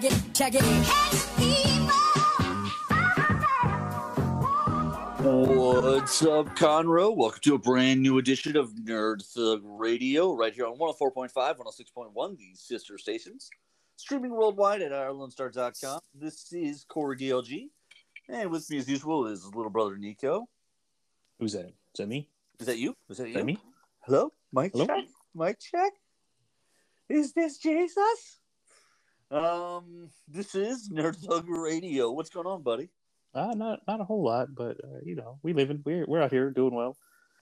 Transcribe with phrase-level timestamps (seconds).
[0.00, 0.62] check it, check it.
[5.20, 7.14] What's up, Conroe?
[7.14, 12.38] Welcome to a brand new edition of Nerd Thug Radio, right here on 104.5, 106.1,
[12.38, 13.50] the sister stations.
[13.96, 16.00] Streaming worldwide at IrelandStar.com.
[16.14, 17.68] This is Corey DLG.
[18.28, 20.48] And with me, as usual, is little brother Nico.
[21.40, 21.66] Who's that?
[21.66, 22.28] Is that me?
[22.60, 22.94] Is that you?
[23.10, 23.30] Is that you?
[23.30, 23.58] Is that me?
[24.02, 24.32] Hello?
[24.52, 24.86] mic Hello?
[24.86, 25.04] check?
[25.34, 25.92] mic check?
[27.08, 28.37] Is this Jesus?
[29.30, 32.10] Um, this is Nerd Thug Radio.
[32.10, 32.88] What's going on, buddy?
[33.34, 35.82] Uh, not not a whole lot, but uh, you know, we living.
[35.84, 36.96] We're we're out here doing well.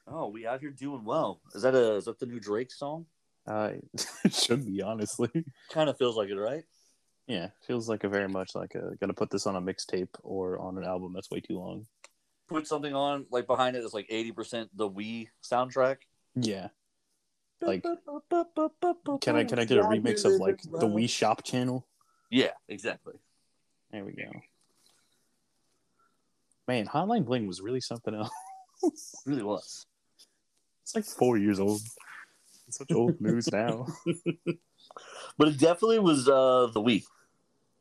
[0.08, 1.40] Oh, we out here doing well.
[1.54, 3.06] Is that a is that the new Drake song?
[3.46, 3.74] Uh,
[4.24, 5.30] it should be honestly.
[5.70, 6.64] Kind of feels like it, right?
[7.28, 10.58] Yeah, feels like a very much like a gonna put this on a mixtape or
[10.58, 11.12] on an album.
[11.14, 11.86] That's way too long.
[12.48, 15.98] Put something on like behind it that's like eighty percent the Wii soundtrack.
[16.34, 16.68] Yeah.
[17.62, 17.82] Like,
[19.20, 21.86] Can I can I get a remix of like the Wii Shop channel?
[22.30, 23.14] Yeah, exactly.
[23.90, 24.30] There we go.
[26.68, 28.30] Man, Hotline Bling was really something else.
[29.26, 29.86] really was.
[30.82, 31.80] It's like four years old.
[32.68, 33.86] It's such old news now.
[35.38, 37.04] But it definitely was uh the Wii.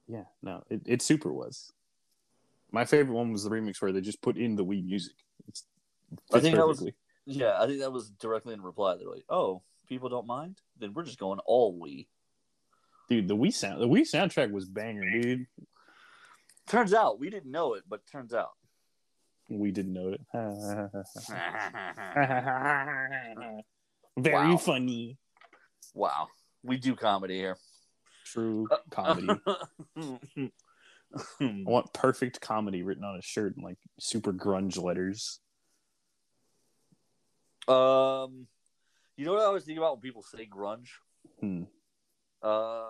[0.08, 1.72] Yeah, no, it, it super was.
[2.72, 5.14] My favorite one was the remix where they just put in the Wii music.
[5.48, 5.64] It's,
[6.34, 6.96] I think that was- perfectly.
[7.26, 8.96] Yeah, I think that was directly in reply.
[8.98, 10.62] They're like, "Oh, people don't mind?
[10.78, 12.08] Then we're just going all Wii."
[13.10, 13.28] dude.
[13.28, 15.46] The Wii sound, the Wii soundtrack was banger, dude.
[16.68, 18.52] Turns out we didn't know it, but turns out.
[19.50, 20.22] We didn't know it.
[24.18, 24.58] Very Wow.
[24.58, 25.18] funny.
[25.94, 26.28] Wow,
[26.64, 27.58] we do comedy here.
[28.26, 29.28] True uh, comedy.
[31.40, 35.40] I want perfect comedy written on a shirt in like super grunge letters.
[37.68, 38.48] Um,
[39.18, 40.90] you know what I always think about when people say grunge?
[41.40, 41.64] Hmm.
[42.42, 42.86] uh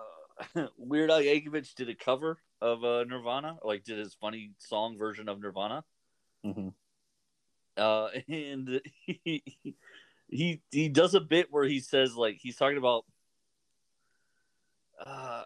[0.76, 5.28] Weird Al Yankovic did a cover of uh, Nirvana, like did his funny song version
[5.28, 5.84] of Nirvana.
[6.44, 6.68] hmm
[7.76, 9.42] Uh, and he,
[10.28, 13.04] he he does a bit where he says like he's talking about
[15.04, 15.42] uh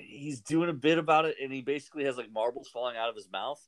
[0.00, 3.16] he's doing a bit about it and he basically has like marbles falling out of
[3.16, 3.60] his mouth.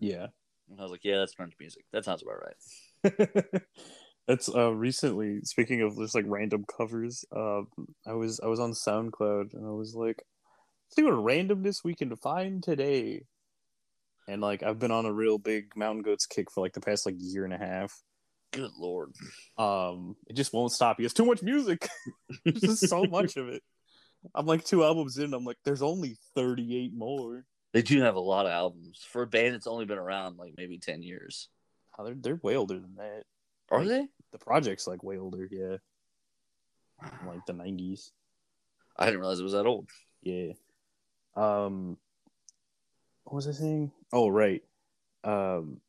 [0.00, 0.28] Yeah.
[0.70, 1.84] And I was like, yeah, that's grunge music.
[1.92, 3.62] That sounds about right.
[4.26, 7.60] That's uh recently speaking of just like random covers, uh
[8.06, 10.22] I was I was on SoundCloud and I was like
[10.88, 13.22] see what randomness we can find today.
[14.28, 17.06] And like I've been on a real big Mountain Goats kick for like the past
[17.06, 17.92] like year and a half.
[18.52, 19.12] Good lord.
[19.58, 20.98] Um it just won't stop.
[20.98, 21.04] you.
[21.04, 21.88] It's too much music.
[22.44, 23.62] There's just so much of it.
[24.34, 27.44] I'm like two albums in, I'm like, there's only 38 more.
[27.72, 30.54] They do have a lot of albums for a band that's only been around like
[30.56, 31.48] maybe ten years.
[31.96, 33.22] Oh, they're they're way older than that.
[33.70, 34.06] Are Like- they?
[34.32, 35.76] The project's like way older, yeah.
[37.00, 38.10] From, like the 90s.
[38.96, 39.88] I didn't realize it was that old.
[40.22, 40.52] Yeah.
[41.34, 41.98] Um
[43.24, 43.92] what was I saying?
[44.12, 44.62] Oh right.
[45.24, 45.80] Um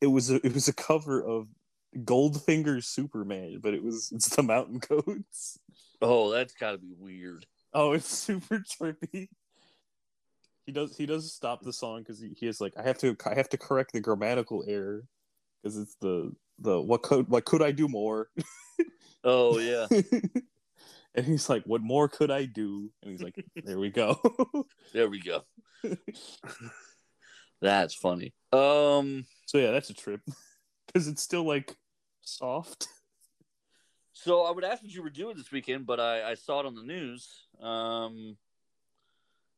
[0.00, 1.48] it was a it was a cover of
[1.96, 5.58] Goldfinger Superman, but it was it's the mountain goats.
[6.02, 7.46] Oh, that's got to be weird.
[7.72, 9.28] Oh, it's super trippy.
[10.66, 13.16] He does he does stop the song because he, he is like I have to
[13.24, 15.04] I have to correct the grammatical error
[15.62, 18.28] because it's the the what could what could I do more
[19.24, 19.86] Oh yeah.
[21.14, 23.34] and he's like what more could I do and he's like
[23.64, 24.20] there we go
[24.92, 25.42] there we go.
[27.60, 28.34] That's funny.
[28.52, 29.26] Um.
[29.46, 30.20] So yeah, that's a trip
[30.86, 31.74] because it's still like
[32.22, 32.88] soft.
[34.12, 36.66] So I would ask what you were doing this weekend, but I, I saw it
[36.66, 37.46] on the news.
[37.60, 38.36] Um,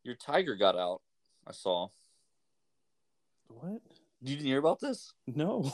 [0.03, 1.01] your tiger got out.
[1.47, 1.89] I saw.
[3.49, 3.81] What?
[4.21, 5.13] You didn't hear about this?
[5.27, 5.73] No.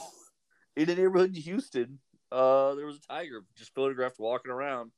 [0.75, 1.99] In a neighborhood in Houston,
[2.31, 4.91] uh, there was a tiger just photographed walking around.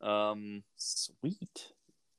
[0.00, 1.72] Um, Sweet.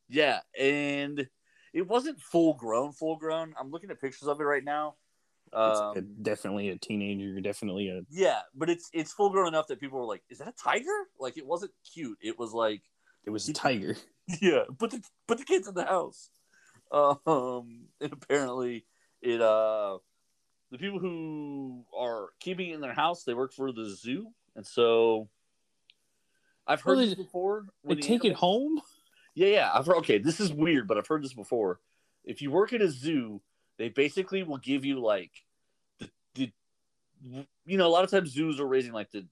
[0.10, 1.28] yeah, and
[1.74, 3.54] it wasn't full grown, full grown.
[3.60, 4.96] I'm looking at pictures of it right now.
[5.48, 7.40] It's Um, a- definitely a teenager.
[7.42, 8.02] Definitely a.
[8.10, 11.08] yeah, but it's it's full grown enough that people were like, "Is that a tiger?"
[11.20, 12.18] Like it wasn't cute.
[12.22, 12.82] It was like
[13.26, 13.96] It was a tiger.
[14.40, 16.30] Yeah, put the put the kids in the house.
[16.92, 18.86] Um, and apparently
[19.22, 19.98] it uh
[20.72, 24.66] the people who are keeping it in their house they work for the zoo, and
[24.66, 25.28] so
[26.68, 27.66] I've heard Well, this before.
[27.84, 28.82] They the take it home.
[29.36, 29.72] Yeah, yeah.
[29.74, 29.98] I've heard.
[29.98, 31.80] Okay, this is weird, but I've heard this before.
[32.24, 33.42] If you work at a zoo,
[33.78, 35.32] they basically will give you like
[36.00, 36.52] the the
[37.66, 39.26] you know a lot of times zoos are raising like the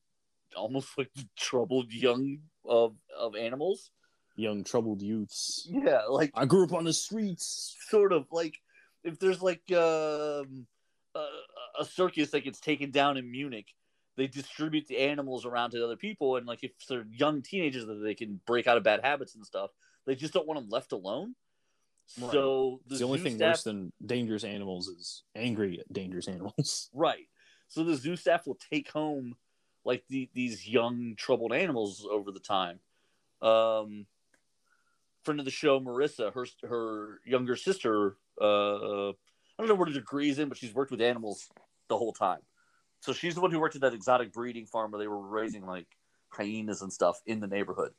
[0.55, 3.91] almost like the troubled young of of animals.
[4.35, 5.67] Young troubled youths.
[5.69, 7.75] Yeah, like I grew up on the streets.
[7.89, 8.55] sort of like
[9.03, 10.65] if there's like um,
[11.79, 13.73] a, circus that gets taken down in Munich,
[14.17, 17.95] they distribute the animals around to other people, and like if they're young teenagers that
[17.95, 19.71] they can break out of bad habits and stuff,
[20.05, 21.35] they just don't want them left alone.
[22.19, 22.31] Right.
[22.31, 26.89] So the, the only thing staff- worse than dangerous animals is angry dangerous animals.
[26.93, 27.27] Right.
[27.67, 29.35] So the zoo staff will take home
[29.85, 32.79] like the, these young troubled animals over the time.
[33.41, 34.07] Um,
[35.23, 39.13] friend of the show, Marissa, her her younger sister, uh, I
[39.59, 41.47] don't know what her degree is in, but she's worked with animals
[41.89, 42.39] the whole time.
[43.01, 45.65] So she's the one who worked at that exotic breeding farm where they were raising
[45.65, 45.87] like
[46.29, 47.91] hyenas and stuff in the neighborhood.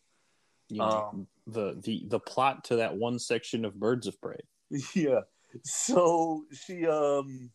[0.68, 4.40] You know, Um, the the the plot to that one section of Birds of Prey.
[4.94, 5.20] Yeah.
[5.64, 7.50] So she um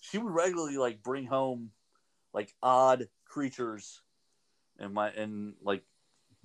[0.00, 1.72] she would regularly like bring home
[2.32, 4.00] like odd creatures
[4.78, 5.82] and my and like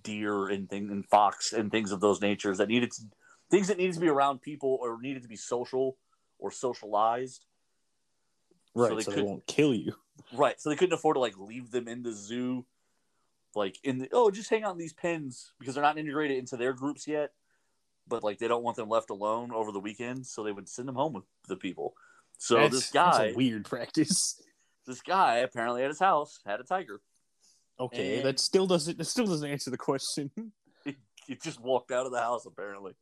[0.02, 3.04] deer and thing and fox and things of those natures that needed to,
[3.52, 5.98] things that needed to be around people or needed to be social
[6.40, 7.46] or socialized.
[8.74, 9.94] Right, So they so they, won't kill you.
[10.34, 10.62] Right.
[10.62, 12.66] So they couldn't afford to like leave them in the zoo
[13.56, 16.58] like in the oh just hang out in these pens because they're not integrated into
[16.58, 17.32] their groups yet.
[18.08, 20.88] But like they don't want them left alone over the weekend, so they would send
[20.88, 21.94] them home with the people.
[22.38, 24.42] So that's, this guy a weird practice.
[24.88, 27.02] this guy apparently at his house had a tiger.
[27.80, 30.32] Okay, And- that still doesn't that still doesn't answer the question.
[31.28, 32.94] He just walked out of the house apparently.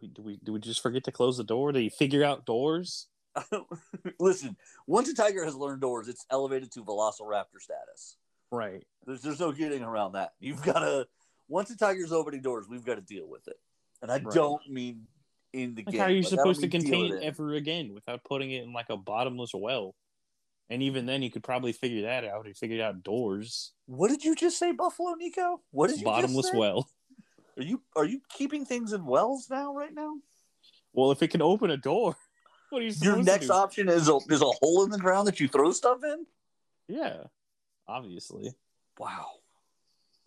[0.00, 1.72] do we do we just forget to close the door?
[1.72, 3.06] Do you figure out doors?
[4.20, 8.16] Listen, once a tiger has learned doors, it's elevated to velociraptor status.
[8.50, 8.84] Right.
[9.06, 10.32] There's there's no getting around that.
[10.40, 11.06] You've got to
[11.48, 13.56] once a tiger's opening doors, we've got to deal with it.
[14.02, 14.34] And I Right.
[14.34, 15.06] don't mean
[15.52, 16.00] in the Like game.
[16.00, 17.22] how are you Like, supposed to contain it it.
[17.22, 19.94] ever again without putting it in like a bottomless well?
[20.70, 22.46] And even then, you could probably figure that out.
[22.46, 25.62] You figured out doors, What did you just say, Buffalo Nico?
[25.70, 26.58] What did you bottomless just say?
[26.58, 26.88] well.
[27.56, 29.74] Are you are you keeping things in wells now?
[29.74, 30.16] Right now,
[30.92, 32.16] Well, if it can open a door,
[32.70, 35.26] what are you your to next option is a is a hole in the ground
[35.26, 36.26] that you throw stuff in.
[36.88, 37.24] Yeah,
[37.86, 38.52] obviously.
[38.98, 39.26] Wow,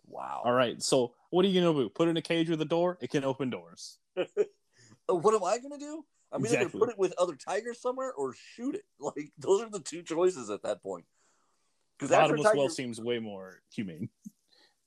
[0.06, 0.42] wow.
[0.44, 0.82] All right.
[0.82, 1.88] So what are you gonna do?
[1.88, 2.98] Put it in a cage with a door?
[3.00, 3.98] It can open doors.
[5.08, 6.04] Uh, what am I gonna do?
[6.30, 6.78] I'm either Exactly.
[6.78, 8.84] gonna put it with other tigers somewhere or shoot it.
[9.00, 11.04] Like those are the two choices at that point.
[11.98, 14.08] Because Bottomless tiger, well seems way more humane.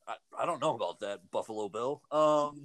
[0.07, 2.01] I, I don't know about that, Buffalo Bill.
[2.11, 2.63] Um,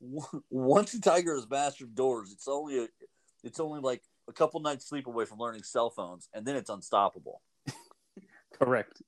[0.50, 2.88] once a tiger has mastered doors, it's only a,
[3.44, 6.70] it's only like a couple nights sleep away from learning cell phones, and then it's
[6.70, 7.40] unstoppable.
[8.52, 9.02] Correct.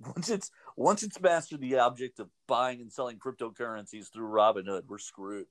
[0.00, 4.98] Once it's once it's mastered the object of buying and selling cryptocurrencies through Robinhood, we're
[4.98, 5.46] screwed.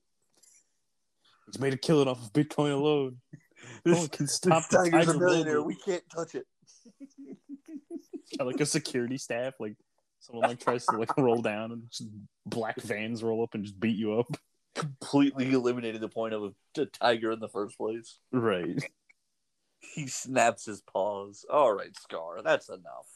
[1.46, 3.18] He's made a killing off of Bitcoin alone.
[3.86, 5.56] No one can stop the This tiger's a tiger millionaire.
[5.60, 5.68] logo.
[5.68, 6.46] We can't touch it.
[8.40, 9.76] Like a security staff, like
[10.20, 12.10] someone like tries to like roll down and just
[12.46, 14.36] black vans roll up and just beat you up.
[14.76, 18.18] Completely eliminated the point of a, tiger in the first place.
[18.32, 18.84] Right.
[19.80, 21.46] He snaps his paws.
[21.52, 23.08] All right, Scar, that's enough.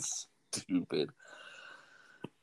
[0.52, 1.10] Stupid.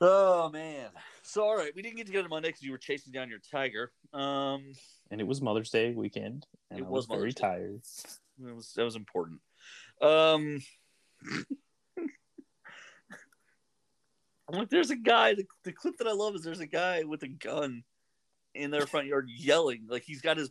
[0.02, 0.90] Oh man.
[1.24, 3.92] So all right, we didn't get together Monday because you were chasing down your tiger.
[4.14, 4.72] Um,
[5.12, 7.42] And it was Mother's Day weekend, and It I was, was very Day.
[7.42, 7.82] tired.
[8.40, 9.42] that was that was important.
[10.02, 10.62] Um,
[14.51, 15.36] like there's a guy.
[15.36, 17.84] The, the clip that I love is there's a guy with a gun
[18.56, 20.50] in their front yard yelling like he's got his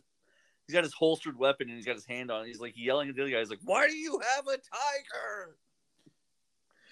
[0.65, 2.47] he's got his holstered weapon and he's got his hand on it.
[2.47, 3.39] He's like yelling at the other guy.
[3.39, 5.57] He's like, "Why do you have a tiger?"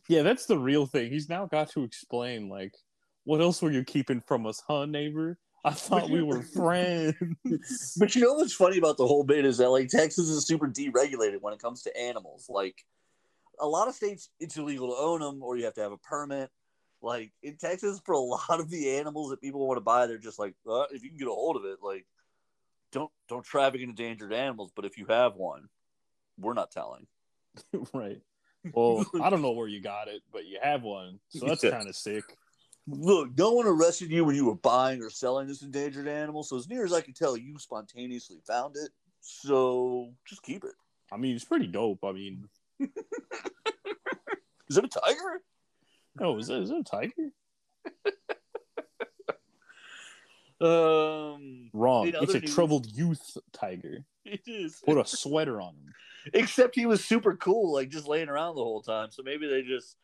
[0.07, 1.11] Yeah, that's the real thing.
[1.11, 2.75] He's now got to explain, like,
[3.23, 5.39] what else were you keeping from us, huh, neighbor?
[5.63, 7.15] I thought we were friends.
[7.97, 10.67] But you know what's funny about the whole bit is that like Texas is super
[10.67, 12.47] deregulated when it comes to animals.
[12.49, 12.83] Like
[13.61, 15.97] a lot of states, it's illegal to own them or you have to have a
[15.97, 16.49] permit.
[17.01, 20.17] Like in Texas, for a lot of the animals that people want to buy, they're
[20.17, 22.05] just like, uh, if you can get a hold of it, like
[22.91, 24.71] don't don't traffic in endangered animals.
[24.75, 25.69] But if you have one,
[26.37, 27.07] we're not telling.
[27.93, 28.21] right.
[28.73, 31.71] Well, I don't know where you got it, but you have one, so that's Yeah.
[31.71, 32.37] kind of sick.
[32.87, 36.43] Look, no one arrested you when you were buying or selling this endangered animal.
[36.43, 38.91] So as near as I can tell, you spontaneously found it.
[39.19, 40.73] So just keep it.
[41.11, 42.03] I mean, it's pretty dope.
[42.03, 42.47] I mean,
[44.69, 45.41] Is it a tiger?
[46.19, 47.31] oh, is that, is that a tiger?
[50.61, 52.07] Um, Wrong.
[52.07, 54.05] It's a news- troubled youth tiger.
[54.25, 54.79] it is.
[54.85, 55.93] Put a sweater on him.
[56.35, 59.09] Except he was super cool, like just laying around the whole time.
[59.09, 59.97] So maybe they just,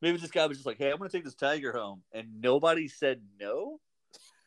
[0.00, 2.86] maybe this guy was just like, "Hey, I'm gonna take this tiger home," and nobody
[2.86, 3.80] said no.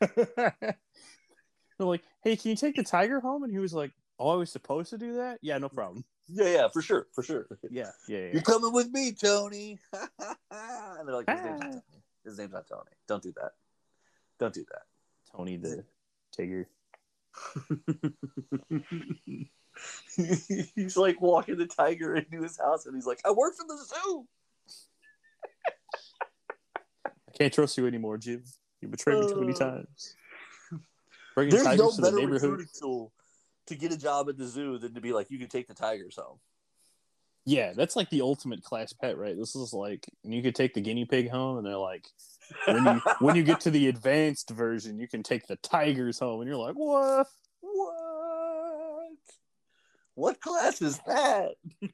[0.00, 3.42] They're like, hey, can you take the tiger home?
[3.44, 5.38] And he was like, oh, I was supposed to do that?
[5.42, 6.04] Yeah, no problem.
[6.30, 7.46] Yeah, yeah, for sure, for sure.
[7.70, 8.32] Yeah, yeah, yeah.
[8.34, 9.78] You're coming with me, Tony.
[9.92, 11.70] and they're like, his name's, not Ah.
[11.70, 11.82] Tony.
[12.24, 12.90] his name's not Tony.
[13.06, 13.52] Don't do that.
[14.38, 14.82] Don't do that.
[15.34, 15.84] Tony the
[16.36, 16.68] tiger.
[20.74, 23.76] he's like walking the tiger into his house, and he's like, "I work for the
[23.84, 24.26] zoo."
[27.06, 28.42] I Can't trust you anymore, Jim.
[28.80, 30.16] You betrayed me too many Uh, times.
[31.34, 32.66] Bringing There's no tigers to the neighborhood.
[32.80, 33.12] tool
[33.68, 35.74] to get a job at the zoo than to be like, you can take the
[35.74, 36.38] tigers home.
[37.44, 39.36] Yeah, that's like the ultimate class pet, right?
[39.36, 42.06] This is like and you could take the guinea pig home, and they're like,
[42.66, 46.40] when you when you get to the advanced version, you can take the tigers home,
[46.40, 47.26] and you're like, what?
[47.60, 49.12] What?
[50.14, 51.52] What class is that?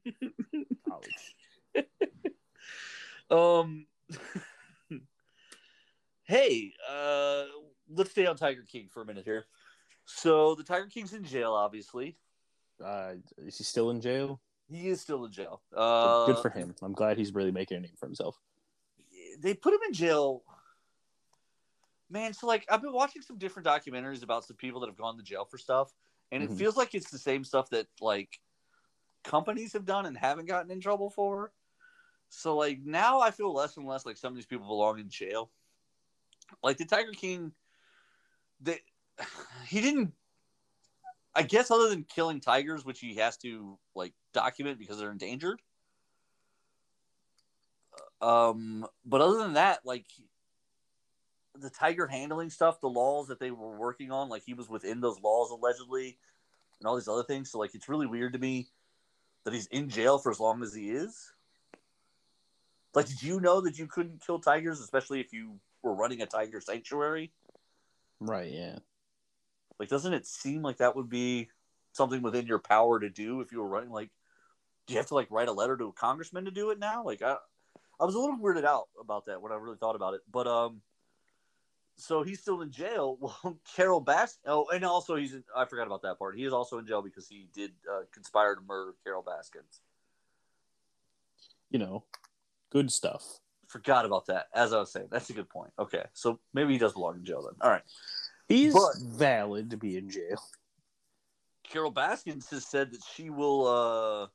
[3.31, 3.87] Um.
[6.25, 7.45] hey, uh,
[7.91, 9.47] let's stay on Tiger King for a minute here.
[10.07, 11.53] So the Tiger King's in jail.
[11.53, 12.17] Obviously,
[12.83, 14.41] Uh, is he still in jail?
[14.69, 15.63] he is still in jail.
[15.71, 16.75] Good- Uh, Good for him.
[16.83, 18.41] I'm glad he's really making a name for himself.
[19.39, 20.43] They put him in jail.
[22.11, 25.17] Man, so like I've been watching some different documentaries about some people that have gone
[25.17, 25.93] to jail for stuff,
[26.31, 26.57] and it Mhm.
[26.59, 28.41] feels like it's the same stuff that like
[29.23, 31.53] companies have done and haven't gotten in trouble for.
[32.29, 35.09] So like now I feel less and less like some of these people belong in
[35.09, 35.51] jail.
[36.63, 37.55] Like the Tiger King,
[38.61, 38.81] they
[39.69, 40.13] he didn't.
[41.35, 45.61] I guess other than killing tigers, which he has to like document because they're endangered.
[48.21, 50.07] Um, but other than that, like
[51.61, 55.01] the tiger handling stuff, the laws that they were working on, like he was within
[55.01, 56.19] those laws allegedly,
[56.79, 57.51] and all these other things.
[57.51, 58.69] So like it's really weird to me
[59.45, 61.33] that he's in jail for as long as he is.
[62.95, 66.27] Like, did you know that you couldn't kill tigers, especially if you were running a
[66.27, 67.33] tiger sanctuary?
[68.21, 68.53] Right.
[68.53, 68.79] Yeah.
[69.79, 71.49] Like, doesn't it seem like that would be
[71.93, 73.91] something within your power to do if you were running?
[73.91, 74.11] Like,
[74.87, 77.05] do you have to like write a letter to a congressman to do it now?
[77.05, 77.37] Like, I,
[78.01, 80.21] I was a little weirded out about that when I really thought about it.
[80.31, 80.83] But um,
[81.97, 83.19] so he's still in jail.
[83.45, 84.39] Well, Carol Bass.
[84.47, 86.37] Oh, and also he's in, I forgot about that part.
[86.37, 89.81] He is also in jail because he did uh, conspire to murder Carol Baskins.
[91.71, 92.05] You know,
[92.71, 93.41] good stuff.
[93.69, 94.47] Forgot about that.
[94.55, 95.73] As I was saying, that's a good point.
[95.79, 97.55] Okay, so maybe he does belong in jail then.
[97.61, 97.83] All right.
[98.49, 100.43] He's But- valid to be in jail.
[101.63, 104.27] Carol Baskins has said that she will uh,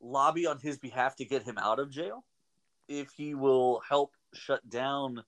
[0.00, 2.24] lobby on his behalf to get him out of jail
[2.88, 5.24] if he will help shut down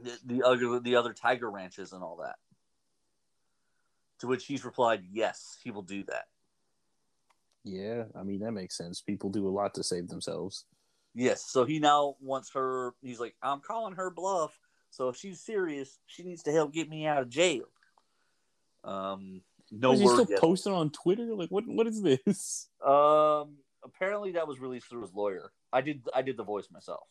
[0.00, 2.36] the, the other the other tiger ranches and all that.
[4.20, 6.28] To which he's replied, "Yes, he will do that.
[7.64, 9.00] Yeah, I mean that makes sense.
[9.00, 10.64] People do a lot to save themselves.
[11.14, 12.94] Yes." So he now wants her.
[13.02, 14.58] He's like, "I'm calling her bluff.
[14.92, 17.64] So if she's serious, she needs to help get me out of jail."
[18.84, 20.38] Um, no Is he still yet.
[20.38, 21.34] posting on Twitter?
[21.34, 21.64] Like, what?
[21.66, 22.68] What is this?
[22.86, 25.52] Um, apparently that was released through his lawyer.
[25.72, 27.06] I did I did the voice myself.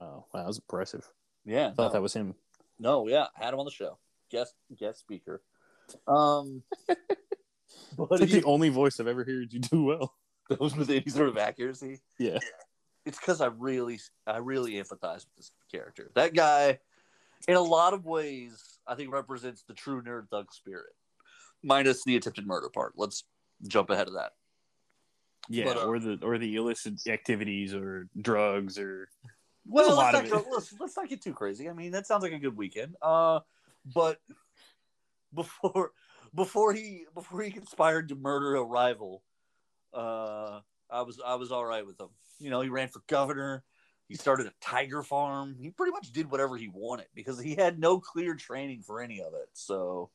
[0.00, 1.04] Oh, wow, that was impressive.
[1.44, 2.34] Yeah, I thought no, that was him.
[2.78, 3.98] no, yeah, had him on the show.
[4.30, 5.42] Guest guest speaker.
[6.06, 6.96] Um, but
[8.12, 10.14] It's like the only voice I've ever heard you do well.
[10.58, 12.00] goes with any sort of accuracy.
[12.18, 12.38] Yeah,
[13.04, 16.10] It's because I really I really empathize with this character.
[16.14, 16.78] That guy,
[17.48, 20.92] in a lot of ways, I think represents the true nerd thug spirit,
[21.62, 22.94] minus the attempted murder part.
[22.96, 23.24] Let's
[23.66, 24.32] jump ahead of that.
[25.48, 29.08] yeah, But, uh, or the or the illicit activities or drugs or
[29.66, 31.68] Well, a let's not, go, let's, let's not get too crazy.
[31.68, 32.96] I mean, that sounds like a good weekend.
[33.00, 33.40] Uh,
[33.94, 34.18] but
[35.34, 35.92] before
[36.34, 39.22] before he before he conspired to murder a rival,
[39.94, 42.08] uh, I was I was all right with him.
[42.38, 43.64] You know, he ran for governor.
[44.08, 45.56] He started a tiger farm.
[45.60, 49.20] He pretty much did whatever he wanted because he had no clear training for any
[49.20, 49.48] of it.
[49.52, 50.10] So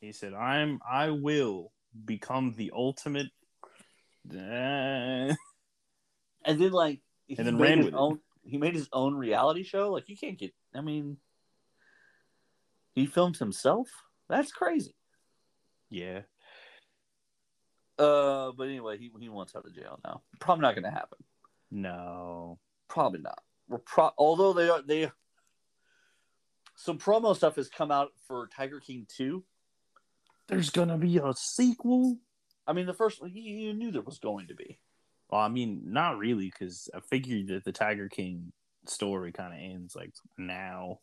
[0.00, 1.72] he said, "I'm I will
[2.04, 3.26] become the ultimate."
[6.44, 7.98] And then like he And then made ran his with it.
[7.98, 8.20] own.
[8.44, 9.90] He made his own reality show.
[9.92, 10.54] Like you can't get.
[10.74, 11.18] I mean,
[12.94, 13.88] he filmed himself.
[14.28, 14.94] That's crazy.
[15.90, 16.20] yeah,
[17.98, 20.22] Uh, but anyway, he he wants out of jail now.
[20.38, 21.18] Probably not going to happen.
[21.70, 22.58] no,
[22.88, 23.42] Probably not.
[23.68, 25.10] We're pro- although they are they.
[26.74, 29.44] Some promo stuff has come out for Tiger King two.
[30.46, 32.16] there's gonna be a sequel.
[32.66, 34.78] I mean, the first you, you knew there was going to be.
[35.30, 38.52] Well, I mean, not really, because I figured that the Tiger King
[38.86, 41.00] story kind of ends like now.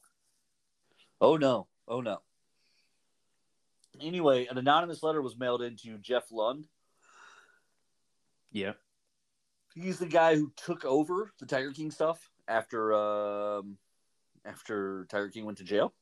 [1.22, 1.68] Oh no!
[1.88, 2.22] Oh no!
[4.02, 6.64] Anyway, an anonymous letter was mailed into Jeff Lowe.
[8.52, 8.74] Yeah,
[9.76, 13.78] He's the guy who took over the Tiger King stuff after um,
[14.46, 15.94] after Tiger King went to jail.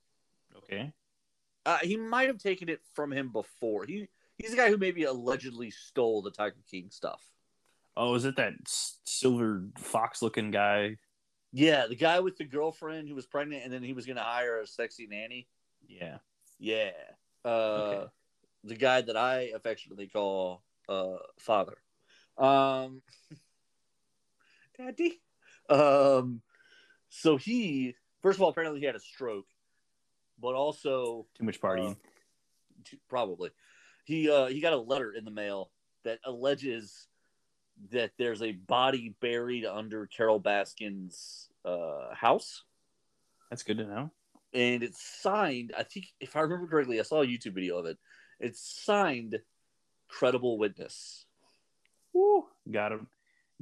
[0.57, 0.93] okay.
[1.65, 3.85] Uh, he might have taken it from him before.
[3.85, 7.23] He he's the guy who maybe allegedly stole the Tiger King stuff.
[7.97, 10.97] Oh, is it that s- silver fox looking guy?
[11.51, 14.23] Yeah, the guy with the girlfriend who was pregnant, and then he was going to
[14.23, 15.47] hire a sexy nanny.
[15.87, 16.17] Yeah.
[16.59, 16.91] Yeah,
[17.45, 18.05] uh, Okay.
[18.63, 21.77] the guy that I affectionately call uh, father,
[22.37, 23.01] um,
[24.85, 25.21] daddy.
[25.69, 26.41] Um,
[27.09, 29.45] So he, first of all, apparently he had a stroke,
[30.41, 31.91] but also Too much partying.
[31.91, 31.95] Uh,
[32.85, 33.51] t- probably
[34.05, 35.71] he uh, he got a letter in the mail
[36.03, 37.07] that alleges
[37.91, 42.63] that there's a body buried under Carol Baskin's uh, house,
[43.49, 44.11] That's good to know.
[44.53, 45.73] and it's signed.
[45.77, 47.97] I think if I remember correctly, I saw a YouTube video of it.
[48.39, 49.39] It's signed,
[50.09, 51.25] credible witness.
[52.11, 52.45] Woo.
[52.69, 52.99] Gotta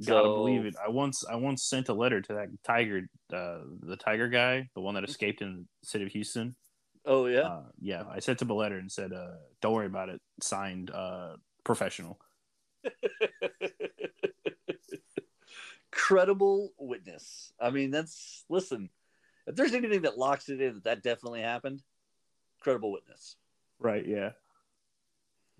[0.04, 0.74] gotta So- believe it.
[0.84, 4.80] I once I once sent a letter to that tiger, uh, the tiger guy, the
[4.80, 6.56] one that escaped in the city of Houston.
[7.04, 7.40] Oh yeah.
[7.40, 10.90] Uh, yeah, I sent him a letter and said, uh, "Don't worry about it." Signed,
[10.90, 12.20] uh, professional.
[15.90, 17.52] credible witness.
[17.60, 18.90] I mean, that's listen.
[19.46, 21.82] If there's anything that locks it in that that definitely happened,
[22.60, 23.36] credible witness.
[23.78, 24.06] Right.
[24.06, 24.30] Yeah.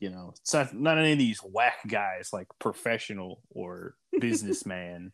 [0.03, 5.13] You know, it's not, not any of these whack guys like professional or businessman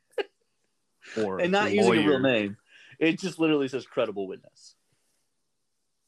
[1.14, 2.20] or and not using a real lawyer.
[2.20, 2.56] name.
[2.98, 4.76] It just literally says credible witness.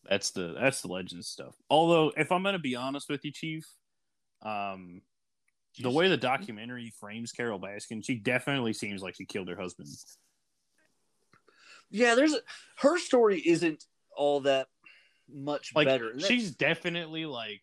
[0.08, 1.54] That's the that's the legend stuff.
[1.68, 3.68] Although, if I'm gonna be honest with you, Chief,
[4.40, 5.02] um,
[5.78, 9.90] the way the documentary frames Carol Baskin, she definitely seems like she killed her husband.
[11.90, 12.34] Yeah, there's
[12.78, 13.84] her story isn't
[14.16, 14.68] all that
[15.30, 16.18] much Like better.
[16.18, 17.60] She's definitely like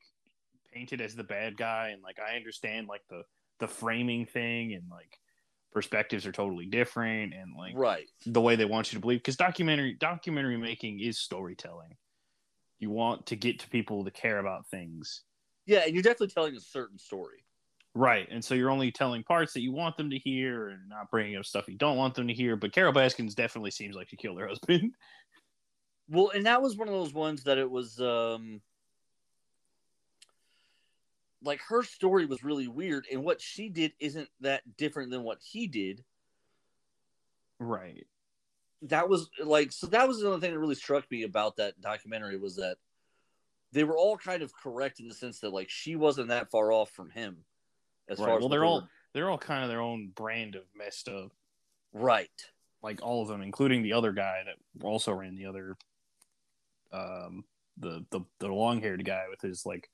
[0.78, 3.24] painted as the bad guy, and like I understand like the
[3.60, 5.20] the framing thing and like
[5.72, 8.06] perspectives are totally different, and like right.
[8.26, 11.96] the way they want you to believe because documentary documentary making is storytelling.
[12.80, 15.24] You want to get to people to care about things.
[15.66, 17.44] Yeah, and you're definitely telling a certain story.
[17.96, 18.28] Right.
[18.30, 21.36] And so you're only telling parts that you want them to hear and not bringing
[21.36, 22.56] up stuff you don't want them to hear.
[22.56, 24.94] But Carol Baskins definitely seems like she killed her husband.
[26.10, 28.62] Well, and that was one of those ones that it was um
[31.44, 35.40] like her story was really weird and what she did isn't that different than what
[35.42, 36.04] he did.
[37.60, 38.06] right.
[38.84, 42.38] that was like so that was another thing that really struck me about that documentary
[42.38, 42.78] was that
[43.72, 46.72] they were all kind of correct in the sense that like she wasn't that far
[46.72, 47.38] off from him
[48.08, 48.26] as Right.
[48.26, 50.64] far as Well, what they're all were- they're all kind of their own brand of
[50.76, 51.32] messed up.
[51.94, 52.30] right
[52.84, 55.76] Like all of them, including the other guy that also ran the other,
[56.92, 57.44] um,
[57.78, 59.90] the the the long haired guy with his like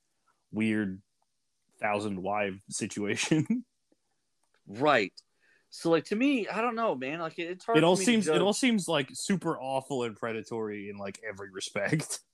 [0.51, 1.01] weird
[1.83, 3.65] thousand wife situation.
[4.67, 5.11] right
[5.69, 7.99] so like to me i don't know man like it- it's hard it all for
[7.99, 12.19] me to seems it all seems like super awful and predatory in like every respect.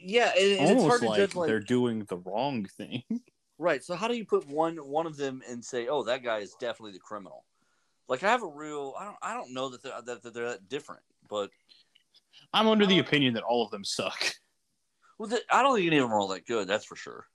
[0.00, 3.02] yeah and, and it's hard Almost to like judge like they're doing the wrong thing.
[3.58, 6.38] right so how do you put one one of them and say oh that guy
[6.38, 7.44] is definitely the criminal
[8.08, 10.48] like i have a real i don't i don't know that they're that, that they're
[10.48, 11.50] that different but
[12.52, 14.34] I'm under the opinion that all of them suck.
[15.18, 17.26] well the, i don't think any of them are all that good that's for sure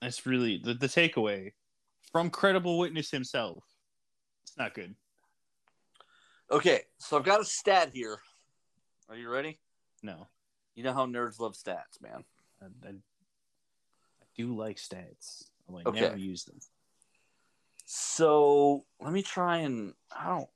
[0.00, 1.52] That's really the, the takeaway
[2.10, 3.64] from credible witness himself.
[4.42, 4.94] It's not good.
[6.50, 8.18] okay so i've got a stat here
[9.08, 9.60] are you ready
[10.02, 10.26] No,
[10.74, 12.24] You know how nerds love stats, man.
[12.62, 15.44] I, I, I do like stats.
[15.68, 16.00] I like Okay.
[16.00, 16.58] never use them.
[17.84, 20.48] So let me try and I don't.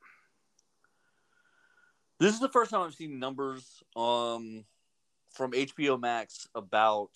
[2.18, 4.64] This is the first time I've seen numbers um
[5.30, 7.10] from HBO Max about.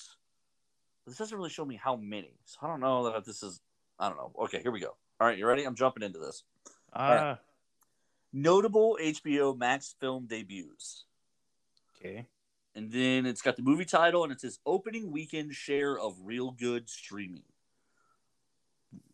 [1.09, 3.61] This doesn't really show me how many, so I don't know that this is.
[3.99, 4.33] I don't know.
[4.45, 4.95] Okay, here we go.
[5.21, 5.65] All right, you ready?
[5.65, 6.45] I'm jumping into this.
[6.93, 7.37] Ah, right.
[8.33, 11.05] Notable HBO Max film debuts,
[11.97, 12.27] okay.
[12.75, 16.89] and then it's got the movie title and it says opening weekend share of Reelgood
[16.89, 17.43] streaming.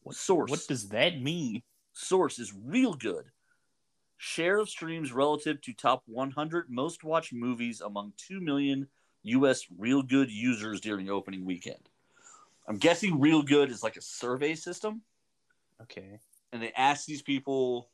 [0.03, 0.51] What Source.
[0.51, 1.63] What does that mean?
[1.95, 3.25] source is Reelgood.
[4.19, 8.89] Share of streams relative to top 100 most watched movies among 2 million
[9.25, 9.67] U.S.
[9.79, 11.89] Reelgood users during opening weekend.
[12.69, 15.03] I'm guessing Reelgood is like a survey system,
[15.83, 16.19] Okay.
[16.53, 17.91] and they ask these people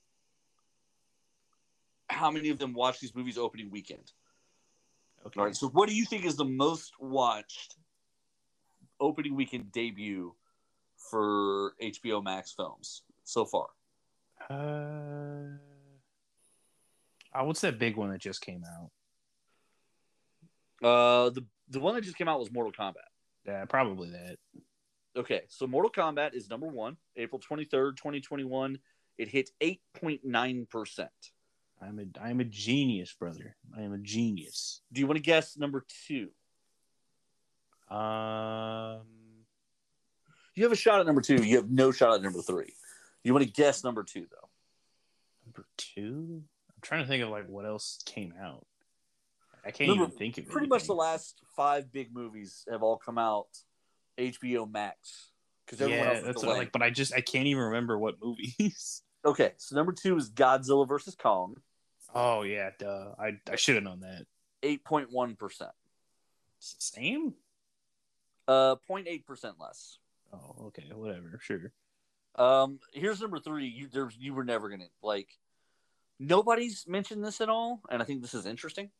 [2.09, 4.12] how many of them watch these movies opening weekend.
[5.27, 5.38] Okay.
[5.38, 7.77] All right, so what do you think is the most watched
[9.01, 10.35] opening weekend debut
[10.97, 13.69] for HBO Max films so far?
[14.49, 15.57] Uh,
[17.35, 18.90] oh, what's that big one that just came out?
[20.83, 22.95] Uh, the the one that just came out was Mortal Kombat.
[23.47, 24.37] Yeah, probably that.
[25.16, 28.79] Okay, so Mortal Kombat is number one, April twenty third, twenty twenty one.
[29.19, 31.11] It hit eight point nine percent.
[31.83, 33.57] I'm a I'm a genius, brother.
[33.77, 34.83] I am a genius.
[34.93, 36.29] Do you want to guess number two?
[37.95, 39.03] Um,
[40.55, 41.43] You have a shot at number two.
[41.43, 42.75] You have no shot at number three.
[43.25, 44.49] You want to guess number two though?
[45.47, 46.43] number two.
[46.69, 48.64] I'm trying to think of like what else came out.
[49.64, 52.96] I can't Number- even think of Pretty much the last five big movies have all
[52.96, 53.49] come out
[54.18, 55.31] HBO Max
[55.66, 56.59] because everyone Yeah, that's delaying.
[56.61, 59.03] like, but I just I can't even remember what movies.
[59.23, 61.57] Okay, so number two is Godzilla versus Kong,
[62.14, 63.12] Oh yeah, duh.
[63.18, 64.25] I I should have known that.
[64.62, 65.73] eight point one percent.
[66.59, 67.35] Same.
[68.49, 69.99] Uh, 0.8 percent less.
[70.33, 71.70] Oh, okay, whatever, sure.
[72.35, 73.66] Um, here's number three.
[73.66, 75.29] You there's you were never gonna like.
[76.18, 78.90] Nobody's mentioned this at all, and I think this is interesting.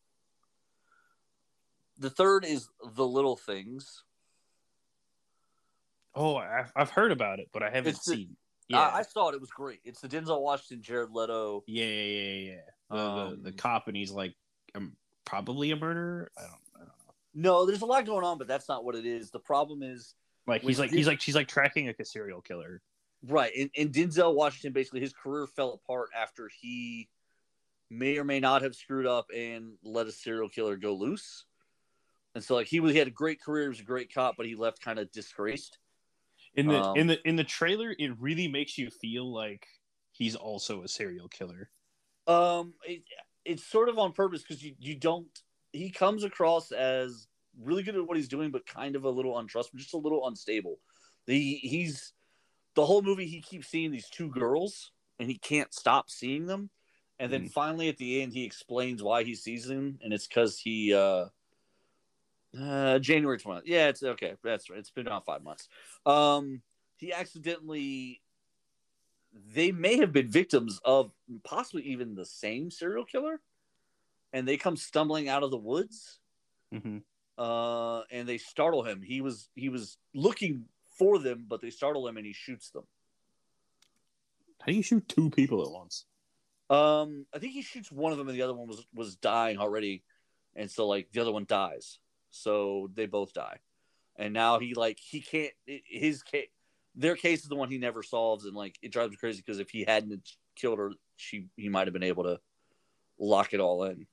[2.01, 4.05] The third is the little things.
[6.15, 8.37] Oh, I've, I've heard about it, but I haven't It's seen.
[8.69, 9.35] Yeah, Yeah, I, I saw it.
[9.35, 9.81] It was great.
[9.85, 11.63] It's the Denzel Washington, Jared Leto.
[11.67, 12.57] yeah, yeah, yeah, yeah.
[12.91, 14.35] The, Um, the, the cop, and he's like,
[14.75, 16.31] um, probably a murderer.
[16.37, 16.95] I don't, I don't know.
[17.35, 19.31] No, there's a lot going on, but that's not what it is.
[19.31, 20.15] The problem is
[20.47, 22.83] Like he's like he's like she's like tracking like a serial killer.
[23.29, 27.09] right, and, and Denzel Washington basically his career fell apart after he
[27.91, 31.45] may or may not have screwed up and let a serial killer go loose.
[32.35, 34.37] And so like he was he had a great career, he was a great cop,
[34.37, 35.79] but he left kind of disgraced.
[36.55, 39.67] In the Um, in the in the trailer, it really makes you feel like
[40.13, 41.71] he's also a serial killer.
[42.27, 43.05] Um, it,
[43.45, 45.37] it's sort of on purpose because you you don't.
[45.73, 49.39] He comes across as really good at what he's doing, but kind of a little
[49.39, 50.81] untrustworthy, just a little unstable.
[51.27, 52.13] He he's
[52.77, 53.27] the whole movie.
[53.29, 56.71] He keeps seeing these two girls, and he can't stop seeing them.
[57.19, 57.49] And then Mhm.
[57.49, 61.29] finally, at the end, he explains why he sees them, and it's because he uh,
[62.59, 63.67] uh January twentieth.
[63.69, 64.35] Yeah, it's okay.
[64.43, 64.79] That's right.
[64.79, 65.69] It's been about five months.
[66.07, 66.63] Um,
[66.97, 68.21] he accidentally
[69.55, 71.13] they may have been victims of
[71.45, 73.41] possibly even the same serial killer
[74.33, 76.19] and they come stumbling out of the woods
[76.75, 76.99] Mm-hmm.
[77.37, 80.65] uh, and they startle him he was he was looking
[80.99, 82.85] for them but they startle him and he shoots them
[84.61, 86.05] How do you shoot two people at once?
[86.71, 89.59] um, i think he shoots one of them and the other one was was dying
[89.59, 90.05] already
[90.55, 91.99] and so like the other one dies
[92.31, 93.59] so they both die
[94.17, 96.49] and now he like he can't his case
[96.95, 99.61] their case is the one he never solves and like it drives me crazy because
[99.61, 102.41] if he hadn't killed her she he might have been able to
[103.19, 104.07] lock it all in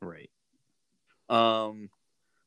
[0.00, 0.30] Right.
[1.28, 1.90] Um,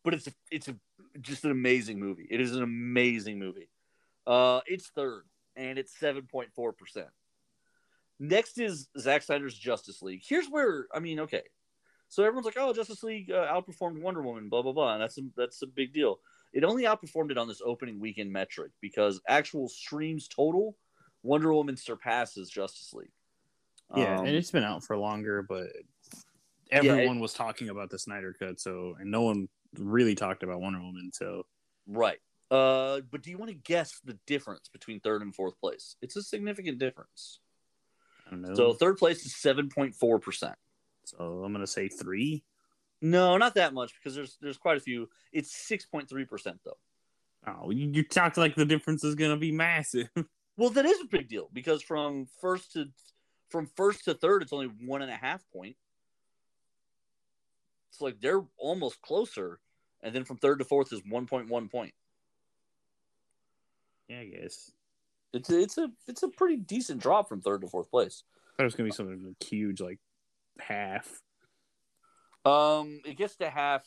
[0.03, 0.75] but it's a, it's a,
[1.19, 2.27] just an amazing movie.
[2.29, 3.69] It is an amazing movie.
[4.25, 5.23] Uh, it's third,
[5.55, 7.09] and it's seven point four percent.
[8.19, 10.21] Next is Zack Snyder's Justice League.
[10.25, 11.43] Here's where I mean, okay,
[12.11, 15.17] so everyone's like, "Oh, Justice League uh, outperformed Wonder Woman," blah blah blah, and that's
[15.17, 16.19] a, that's a big deal.
[16.51, 20.75] It only outperformed it on this opening weekend metric because actual streams total,
[21.23, 23.13] Wonder Woman surpasses Justice League.
[23.95, 25.67] Yeah, Um, and it's been out for longer, but
[26.71, 29.47] Yeah, it- everyone was talking about the Snyder Cut, so and no one
[29.77, 31.11] really talked about Wonder Woman.
[31.13, 31.45] So
[31.87, 32.19] Right.
[32.49, 35.95] Uh, but do you want to guess the difference between third and fourth place?
[36.01, 37.39] It's a significant difference.
[38.27, 38.53] I don't know.
[38.55, 40.55] So third place is seven point four percent.
[41.17, 42.43] So I'm gonna say three.
[43.01, 45.09] No, not that much because there's there's quite a few.
[45.31, 46.77] It's six point three percent though.
[47.47, 50.09] Oh, you, you talked like the difference is gonna be massive.
[50.57, 52.89] Well, that is a big deal because from first to
[53.49, 55.75] from first to third, it's only one and a half point.
[57.89, 59.59] It's like they're almost closer,
[60.03, 61.93] and then from third to fourth is one point one point.
[64.07, 64.71] yeah, I guess.
[65.33, 68.23] It's a, it's a it's a pretty decent drop from third to fourth place.
[68.53, 69.99] I thought it was gonna be something huge, like
[70.67, 71.21] half.
[72.45, 73.85] Um, it gets to half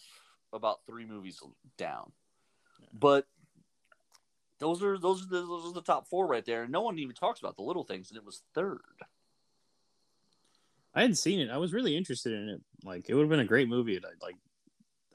[0.53, 1.41] about three movies
[1.77, 2.13] down,
[2.93, 3.27] but
[4.59, 6.63] those are those are the, those are the top four right there.
[6.63, 8.81] And no one even talks about the little things, and it was third.
[10.95, 11.51] I hadn't seen it.
[11.51, 12.61] I was really interested in it.
[12.85, 13.97] Like it would have been a great movie.
[13.97, 14.37] I'd like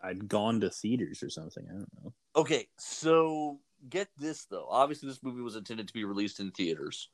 [0.04, 1.66] I'd gone to theaters or something.
[1.70, 2.14] I don't know.
[2.36, 4.68] Okay, so get this though.
[4.70, 7.10] Obviously, this movie was intended to be released in theaters.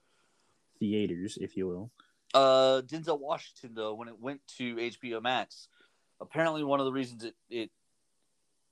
[0.79, 1.91] Theaters, if you will.
[2.35, 5.69] Uh, Denzel Washington though, when it went to HBO Max,
[6.19, 7.71] apparently one of the reasons it, it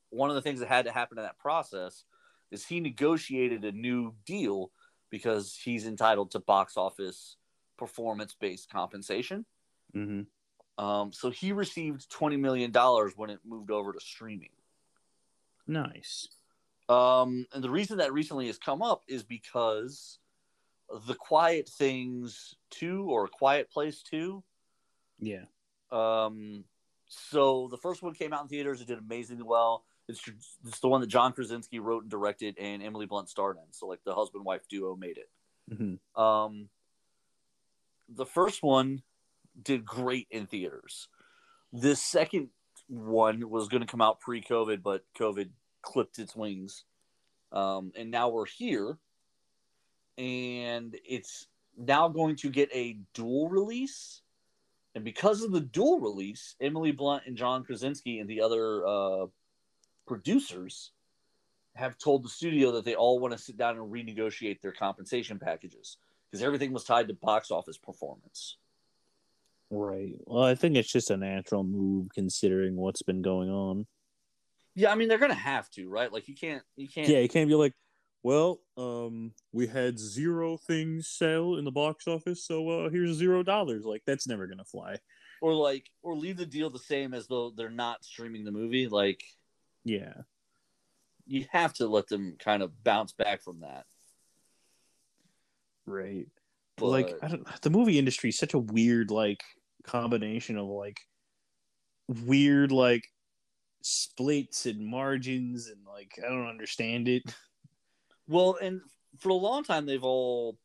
[0.09, 2.03] one of the things that had to happen in that process
[2.51, 4.69] is he negotiated a new deal
[5.09, 7.37] because he's entitled to box office
[7.77, 9.45] performance based compensation.
[9.95, 10.83] Mm-hmm.
[10.83, 14.49] Um, so he received twenty million dollars when it moved over to streaming.
[15.65, 16.27] Nice.
[16.89, 20.19] Um, and the reason that recently has come up is because
[21.07, 24.43] the Quiet Things two or Quiet Place two.
[25.19, 25.45] Yeah.
[25.91, 26.65] Um,
[27.07, 28.81] so the first one came out in theaters.
[28.81, 29.85] It did amazingly well.
[30.07, 30.21] It's
[30.65, 33.71] it's the one that John Krasinski wrote and directed, and Emily Blunt starred in.
[33.71, 35.29] So like the husband wife duo made it.
[35.71, 36.21] Mm-hmm.
[36.21, 36.69] Um,
[38.09, 39.01] the first one
[39.61, 41.07] did great in theaters.
[41.71, 42.49] This second
[42.87, 45.49] one was going to come out pre-COVID, but COVID
[45.81, 46.83] clipped its wings,
[47.51, 48.97] um, and now we're here,
[50.17, 51.47] and it's
[51.77, 54.21] now going to get a dual release.
[54.95, 59.25] And because of the dual release, Emily Blunt and John Krasinski and the other uh,
[60.05, 60.91] producers
[61.75, 65.39] have told the studio that they all want to sit down and renegotiate their compensation
[65.39, 65.97] packages
[66.29, 68.57] because everything was tied to box office performance.
[69.71, 70.13] Right.
[70.25, 73.87] Well, I think it's just a natural move considering what's been going on.
[74.75, 76.11] Yeah, I mean they're gonna have to, right?
[76.11, 77.07] Like you can't, you can't.
[77.07, 77.73] Yeah, you can't be like,
[78.23, 83.43] well, um, we had zero things sell in the box office, so uh, here's zero
[83.43, 83.85] dollars.
[83.85, 84.97] Like that's never gonna fly.
[85.41, 88.87] Or like, or leave the deal the same as though they're not streaming the movie.
[88.87, 89.21] Like,
[89.83, 90.13] Yeah.
[91.27, 93.85] you have to let them kind of bounce back from that.
[95.85, 96.27] Right.
[96.77, 99.43] But like I don't the movie industry is such a weird like
[99.83, 101.01] combination of like
[102.07, 103.05] weird like
[103.81, 107.23] splits and margins and like I don't understand it.
[108.33, 108.81] Well, and
[109.19, 110.57] for a long time, they've all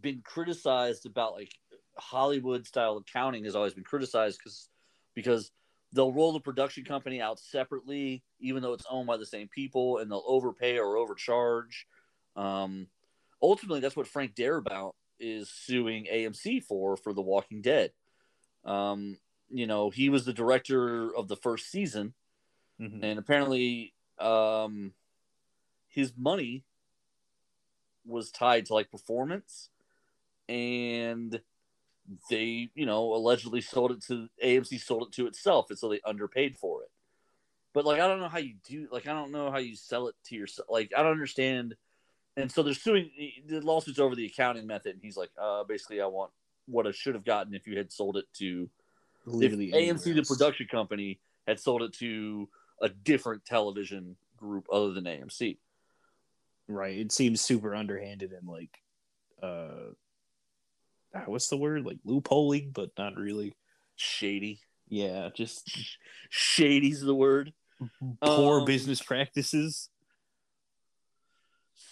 [0.00, 1.52] been criticized about like
[1.98, 4.68] Hollywood style accounting has always been criticized because
[5.12, 5.50] because
[5.92, 9.98] they'll roll the production company out separately, even though it's owned by the same people,
[9.98, 11.88] and they'll overpay or overcharge.
[12.36, 12.86] Um,
[13.42, 17.90] ultimately, that's what Frank Darabont is suing AMC for for The Walking Dead.
[18.64, 19.18] Um,
[19.50, 22.14] you know, he was the director of the first season,
[22.78, 23.02] Mhm.
[23.02, 24.94] and apparently um
[25.92, 26.64] his money
[28.04, 29.68] was tied to like performance
[30.48, 31.40] and
[32.28, 36.00] they you know allegedly sold it to AMC sold it to itself and so they
[36.04, 36.90] underpaid for it.
[37.72, 40.08] But like I don't know how you do like I don't know how you sell
[40.08, 41.76] it to yourself like I don't understand.
[42.36, 43.10] And so they're suing
[43.46, 46.32] the lawsuit's over the accounting method and he's like uh basically I want
[46.66, 48.68] what I should have gotten if you had sold it to
[49.26, 52.48] if AMC, the production company, had sold it to
[52.80, 55.58] a different television group other than AMC.
[56.68, 56.98] Right.
[56.98, 58.78] It seems super underhanded and like
[59.42, 59.92] uh
[61.14, 61.84] ah, what's the word?
[61.84, 63.56] Like loopholing, but not really.
[63.96, 64.60] Shady.
[64.88, 65.70] Yeah, just
[66.30, 67.52] Shady's the word.
[68.22, 69.88] poor Um, business practices.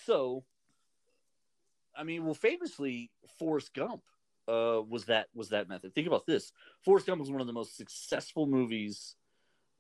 [0.07, 0.45] So,
[1.97, 4.03] I mean, well, famously, Forrest Gump
[4.49, 5.95] uh, was that was that method.
[5.95, 6.53] Think about this:
[6.85, 9.15] Forrest Gump was one of the most successful movies.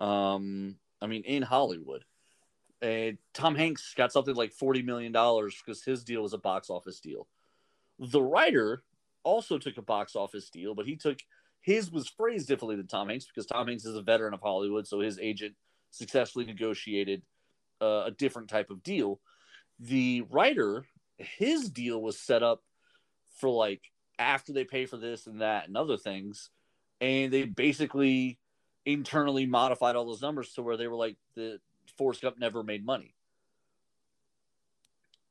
[0.01, 2.05] Um, I mean, in Hollywood,
[2.83, 6.71] and Tom Hanks got something like forty million dollars because his deal was a box
[6.71, 7.27] office deal.
[7.99, 8.83] The writer
[9.23, 11.19] also took a box office deal, but he took
[11.61, 14.87] his was phrased differently than Tom Hanks because Tom Hanks is a veteran of Hollywood,
[14.87, 15.55] so his agent
[15.91, 17.23] successfully negotiated
[17.83, 19.21] uh, a different type of deal.
[19.79, 20.87] The writer,
[21.19, 22.63] his deal was set up
[23.39, 23.83] for like
[24.19, 26.51] after they pay for this and that and other things,
[27.01, 28.39] and they basically
[28.87, 31.61] internally modified all those numbers to where they were like the
[32.01, 33.15] Forrest Gump never made money.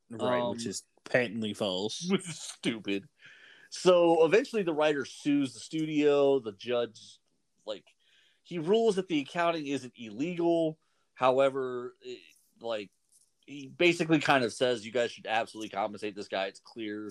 [0.08, 2.06] Right, um, which is patently false.
[2.10, 3.08] which is stupid.
[3.70, 6.38] So eventually, the writer sues the studio.
[6.38, 7.18] The judge,
[7.66, 7.84] like,
[8.44, 10.78] he rules that the accounting isn't illegal.
[11.14, 12.18] However, it,
[12.60, 12.90] like,
[13.46, 16.46] he basically kind of says you guys should absolutely compensate this guy.
[16.46, 17.10] It's clear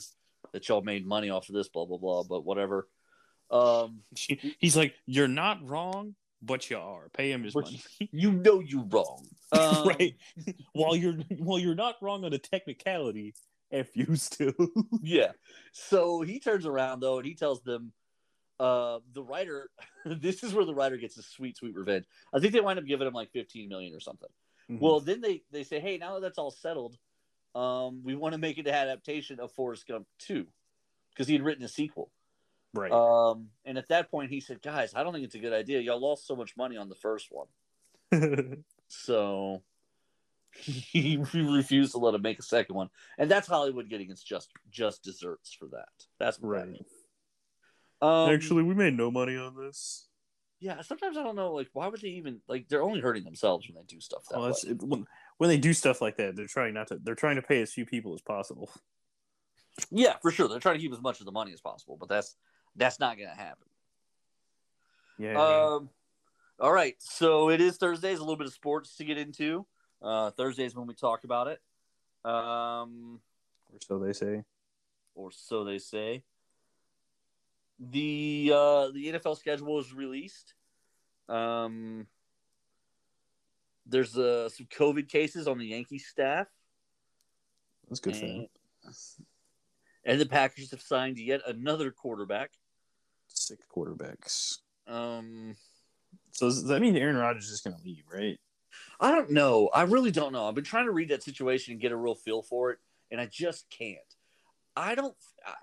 [0.53, 2.23] that y'all made money off of this, blah blah blah.
[2.23, 2.87] But whatever.
[3.51, 4.03] Um,
[4.59, 7.09] He's like, You're not wrong, but you are.
[7.09, 7.81] Pay him his money.
[8.11, 10.15] you know you're wrong, um, right.
[10.73, 13.33] while you're while you're not wrong on a technicality,
[13.71, 14.53] F you still.
[15.01, 15.31] yeah.
[15.71, 17.91] So he turns around though and he tells them
[18.59, 19.69] uh the writer
[20.05, 22.05] this is where the writer gets a sweet, sweet revenge.
[22.33, 24.29] I think they wind up giving him like 15 million or something.
[24.69, 24.83] Mm-hmm.
[24.83, 26.97] Well, then they they say, hey, now that that's all settled,
[27.55, 30.45] um, we want to make it an adaptation of Forrest Gump 2
[31.11, 32.11] because he had written a sequel.
[32.73, 32.91] right.
[32.91, 35.79] Um, and at that point, he said, guys, I don't think it's a good idea.
[35.79, 39.63] Y'all lost so much money on the first one, so
[40.53, 44.51] he refused to let him make a second one, and that's Hollywood getting its just
[44.69, 45.87] just desserts for that.
[46.19, 46.85] That's what that right.
[48.01, 50.07] Um, Actually, we made no money on this.
[50.59, 50.81] yeah.
[50.81, 52.67] Sometimes I don't know, like, why would they even like?
[52.67, 55.05] They're only hurting themselves when they do stuff that that's, it, when,
[55.37, 56.99] when they do stuff like that, they're trying not to.
[57.01, 58.69] They're trying to pay as few people as possible.
[59.91, 60.47] Yeah, for sure.
[60.47, 62.35] They're trying to keep as much of the money as possible, but that's
[62.75, 63.67] that's not going to happen.
[65.17, 65.39] Yeah.
[65.39, 65.89] Um,
[66.59, 66.95] all right.
[66.99, 68.17] So it is Thursdays.
[68.19, 69.65] A little bit of sports to get into.
[70.01, 71.59] Uh, Thursdays when we talk about it.
[72.25, 73.19] Um,
[73.71, 74.43] or so they say.
[75.15, 76.23] or so they say.
[77.79, 80.53] The uh, the NFL schedule was released.
[81.29, 82.07] Um,
[83.85, 86.47] there's uh, some COVID cases on the Yankees staff,
[87.87, 88.47] That's good for them.
[88.83, 88.93] and,
[90.05, 92.51] and the Packers have signed yet another quarterback.
[93.27, 94.57] Six quarterbacks.
[94.87, 95.55] Um,
[96.31, 98.39] So does that mean Aaron Rodgers is just going to leave, right?
[98.99, 99.69] I don't know.
[99.73, 100.47] I really don't know.
[100.47, 102.79] I've been trying to read that situation and get a real feel for it,
[103.11, 103.97] and I just can't.
[104.75, 105.15] I don't.
[105.45, 105.53] I,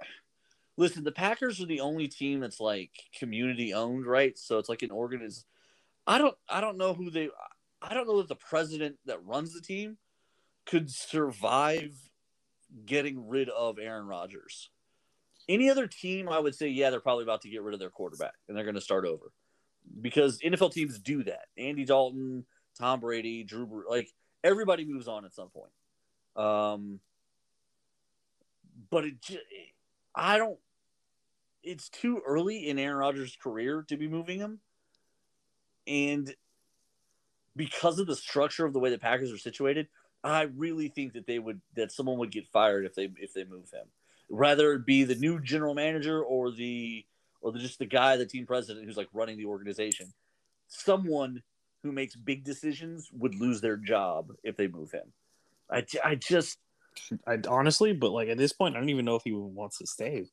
[0.76, 4.36] listen, the Packers are the only team that's like community owned, right?
[4.38, 5.46] So it's like an organization.
[6.06, 6.36] I don't.
[6.48, 7.28] I don't know who they.
[7.82, 9.98] I don't know that the president that runs the team
[10.64, 11.94] could survive
[12.84, 14.70] getting rid of Aaron Rodgers.
[15.48, 17.90] Any other team, I would say, yeah, they're probably about to get rid of their
[17.90, 19.30] quarterback and they're going to start over
[20.00, 21.46] because NFL teams do that.
[21.56, 22.44] Andy Dalton,
[22.78, 24.10] Tom Brady, Drew, like
[24.44, 25.72] everybody moves on at some point.
[26.36, 27.00] Um,
[28.90, 29.16] but it,
[30.14, 30.58] I don't.
[31.62, 34.60] It's too early in Aaron Rodgers' career to be moving him,
[35.86, 36.32] and
[37.56, 39.88] because of the structure of the way the Packers are situated,
[40.22, 43.44] I really think that they would that someone would get fired if they if they
[43.44, 43.86] move him.
[44.28, 47.04] Rather be the new general manager or the
[47.40, 50.12] or the, just the guy, the team president who's like running the organization.
[50.68, 51.42] Someone
[51.82, 55.12] who makes big decisions would lose their job if they move him.
[55.70, 56.58] I, I just
[57.26, 59.86] I honestly, but like at this point, I don't even know if he wants to
[59.86, 60.26] stay.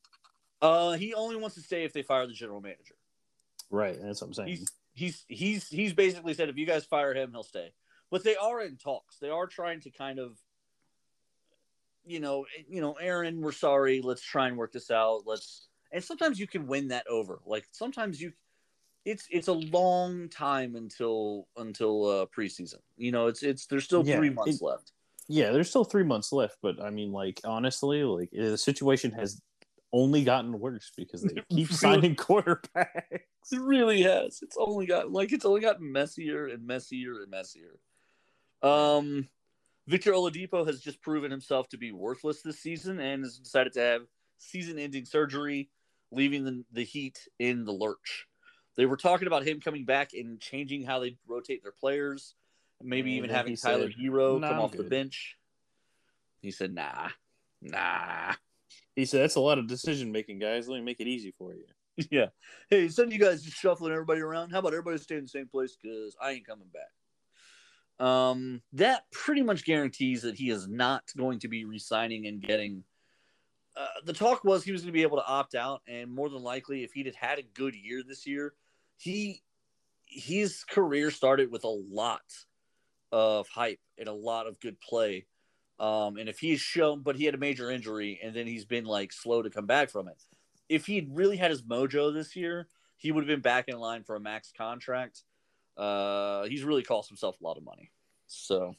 [0.61, 2.95] Uh, he only wants to stay if they fire the general manager.
[3.69, 4.49] Right, that's what I'm saying.
[4.49, 7.73] He's he's he's he's basically said if you guys fire him, he'll stay.
[8.11, 9.17] But they are in talks.
[9.17, 10.37] They are trying to kind of,
[12.05, 14.01] you know, you know, Aaron, we're sorry.
[14.01, 15.23] Let's try and work this out.
[15.25, 17.39] Let's and sometimes you can win that over.
[17.45, 18.33] Like sometimes you,
[19.05, 22.79] it's it's a long time until until uh, preseason.
[22.97, 24.91] You know, it's it's there's still yeah, three months it, left.
[25.29, 29.41] Yeah, there's still three months left, but I mean, like honestly, like the situation has
[29.93, 33.21] only gotten worse because they keep signing quarterbacks.
[33.51, 34.39] It really has.
[34.41, 37.79] It's only got like it's only gotten messier and messier and messier.
[38.63, 39.27] Um,
[39.87, 43.81] Victor Oladipo has just proven himself to be worthless this season and has decided to
[43.81, 44.01] have
[44.37, 45.69] season-ending surgery,
[46.13, 48.27] leaving the, the Heat in the lurch.
[48.75, 52.35] They were talking about him coming back and changing how they rotate their players,
[52.81, 54.85] maybe even having Tyler said, Herro come off good.
[54.85, 55.35] the bench.
[56.41, 57.09] He said, "Nah,
[57.61, 58.33] nah."
[58.95, 60.67] He said, "That's a lot of decision making, guys.
[60.67, 61.65] Let me make it easy for you."
[62.09, 62.29] Yeah.
[62.71, 65.29] Hey, instead of you guys just shuffling everybody around, how about everybody stay in the
[65.29, 65.77] same place?
[65.79, 68.03] Because I ain't coming back.
[68.03, 72.83] Um, that pretty much guarantees that he is not going to be resigning and getting.
[73.75, 76.29] Uh, the talk was he was going to be able to opt out, and more
[76.29, 78.53] than likely, if he'd had had a good year this year,
[78.97, 79.41] he
[80.05, 82.21] his career started with a lot
[83.11, 85.25] of hype and a lot of good play.
[85.79, 88.85] Um, and if he's shown, but he had a major injury, and then he's been
[88.85, 90.21] like slow to come back from it.
[90.69, 94.03] If he'd really had his mojo this year, he would have been back in line
[94.03, 95.23] for a max contract.
[95.75, 97.91] Uh, he's really cost himself a lot of money,
[98.27, 98.75] so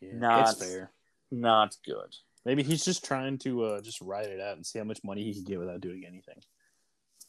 [0.00, 0.90] yeah, not fair,
[1.32, 2.14] not good.
[2.44, 5.24] Maybe he's just trying to uh, just ride it out and see how much money
[5.24, 6.42] he can get without doing anything.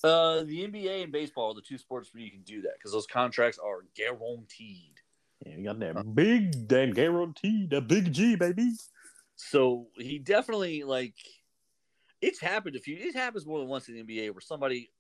[0.04, 2.92] Uh, the NBA and baseball are the two sports where you can do that because
[2.92, 4.94] those contracts are guaranteed.
[5.46, 8.72] Yeah, you got that big damn guarantee, that big G, baby.
[9.36, 11.16] So he definitely like
[12.22, 12.98] it's happened a few.
[12.98, 14.92] It happens more than once in the NBA where somebody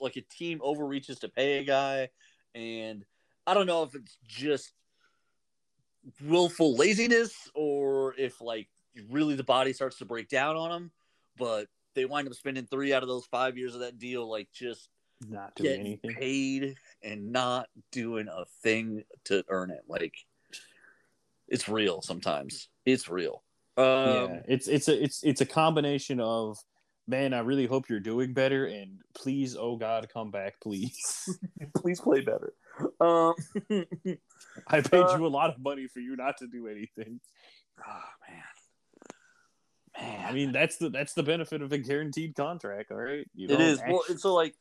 [0.00, 2.08] like a team overreaches to pay a guy,
[2.54, 3.04] and
[3.46, 4.72] I don't know if it's just
[6.20, 8.68] willful laziness or if like
[9.10, 10.90] really the body starts to break down on them,
[11.38, 14.48] but they wind up spending three out of those five years of that deal like
[14.52, 14.88] just
[15.28, 16.14] not doing anything.
[16.14, 19.82] paid and not doing a thing to earn it.
[19.88, 20.14] Like
[21.48, 22.68] it's real sometimes.
[22.84, 23.42] It's real.
[23.76, 26.58] Um, yeah it's it's a it's it's a combination of
[27.06, 31.38] man i really hope you're doing better and please oh god come back please.
[31.76, 32.52] Please play better.
[33.00, 33.34] Um
[34.68, 37.18] i paid uh, you a lot of money for you not to do anything.
[37.80, 38.42] Oh man
[39.98, 43.26] Man, I mean that's the that's the benefit of a guaranteed contract, all right.
[43.34, 43.92] You it is actually...
[43.92, 44.02] well.
[44.08, 44.54] And so like,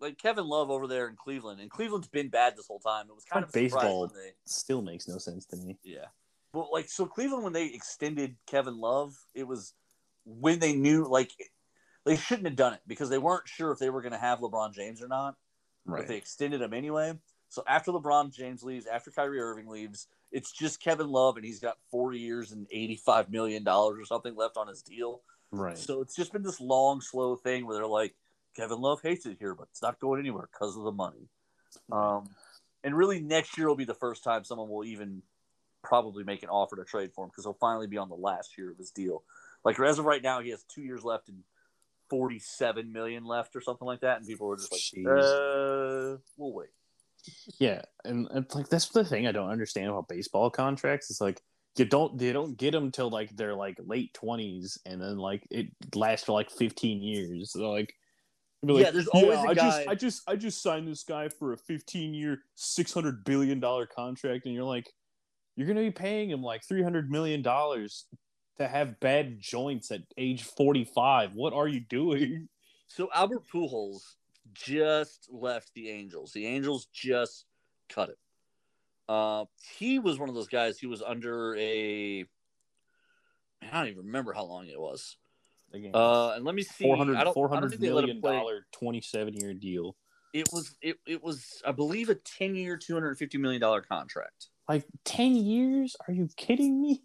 [0.00, 3.06] like Kevin Love over there in Cleveland, and Cleveland's been bad this whole time.
[3.08, 4.32] It was kind of baseball they...
[4.46, 5.78] still makes no sense to me.
[5.84, 6.06] Yeah,
[6.52, 9.74] but like so Cleveland when they extended Kevin Love, it was
[10.24, 11.30] when they knew like
[12.04, 14.40] they shouldn't have done it because they weren't sure if they were going to have
[14.40, 15.36] LeBron James or not.
[15.84, 15.98] Right.
[15.98, 17.12] But they extended him anyway.
[17.48, 21.60] So after LeBron James leaves, after Kyrie Irving leaves, it's just Kevin Love, and he's
[21.60, 25.20] got four years and eighty-five million dollars or something left on his deal.
[25.50, 25.76] Right.
[25.76, 28.14] So it's just been this long, slow thing where they're like,
[28.56, 31.28] Kevin Love hates it here, but it's not going anywhere because of the money.
[31.90, 32.30] Um,
[32.82, 35.22] and really, next year will be the first time someone will even
[35.82, 38.56] probably make an offer to trade for him because he'll finally be on the last
[38.56, 39.22] year of his deal.
[39.64, 41.44] Like as of right now, he has two years left and
[42.08, 46.70] forty-seven million left or something like that, and people are just like, uh, "We'll wait."
[47.58, 51.10] Yeah, and it's like that's the thing I don't understand about baseball contracts.
[51.10, 51.40] It's like
[51.76, 55.46] you don't they don't get them till like they're like late twenties, and then like
[55.50, 57.52] it lasts for like fifteen years.
[57.52, 57.94] So like
[58.64, 59.70] like, yeah, there's always yeah, I guy.
[59.70, 63.86] just, I just, I just signed this guy for a 15 year, 600 billion dollar
[63.86, 64.88] contract, and you're like,
[65.56, 68.06] you're gonna be paying him like 300 million dollars
[68.58, 71.34] to have bad joints at age 45.
[71.34, 72.48] What are you doing?
[72.86, 74.02] So Albert Pujols
[74.52, 76.32] just left the Angels.
[76.32, 77.46] The Angels just
[77.88, 78.16] cut him.
[79.08, 79.44] Uh,
[79.76, 80.78] he was one of those guys.
[80.78, 82.24] He was under a.
[83.62, 85.16] I don't even remember how long it was
[85.94, 86.84] Uh, and let me see.
[86.84, 89.96] 400, I don't, I don't 400 think million dollar 27 year deal.
[90.32, 93.82] It was it, it was I believe a ten year, two hundred fifty million dollar
[93.82, 94.48] contract.
[94.68, 95.96] Like 10 years?
[96.06, 97.02] Are you kidding me?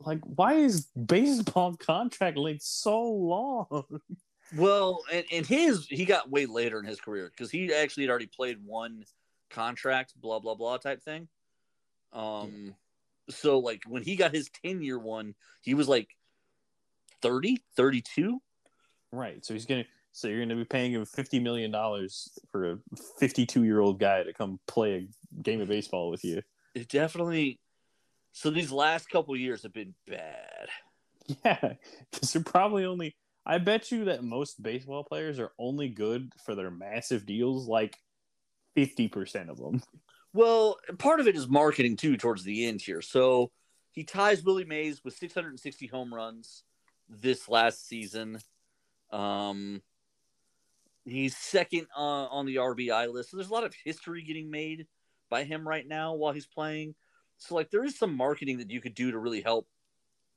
[0.00, 3.66] Like, why is baseball contract length so long?
[4.56, 8.10] Well, and, and his he got way later in his career because he actually had
[8.10, 9.04] already played one
[9.50, 11.28] contract, blah blah blah type thing.
[12.12, 12.74] Um,
[13.28, 16.08] so like when he got his ten year one, he was like
[17.22, 18.40] 30, 32.
[19.12, 19.44] Right.
[19.44, 19.84] So he's gonna.
[20.12, 22.78] So you're gonna be paying him fifty million dollars for a
[23.20, 26.42] fifty-two year old guy to come play a game of baseball with you.
[26.74, 27.60] It definitely.
[28.32, 30.68] So these last couple years have been bad.
[31.44, 31.74] Yeah,
[32.10, 33.14] because they're probably only.
[33.48, 37.96] I bet you that most baseball players are only good for their massive deals, like
[38.74, 39.82] fifty percent of them.
[40.34, 43.00] Well, part of it is marketing too towards the end here.
[43.00, 43.50] So
[43.92, 46.62] he ties Willie Mays with 660 home runs
[47.08, 48.38] this last season.
[49.10, 49.82] Um,
[51.04, 53.30] he's second uh, on the RBI list.
[53.30, 54.86] So there's a lot of history getting made
[55.30, 56.94] by him right now while he's playing.
[57.38, 59.66] So like there is some marketing that you could do to really help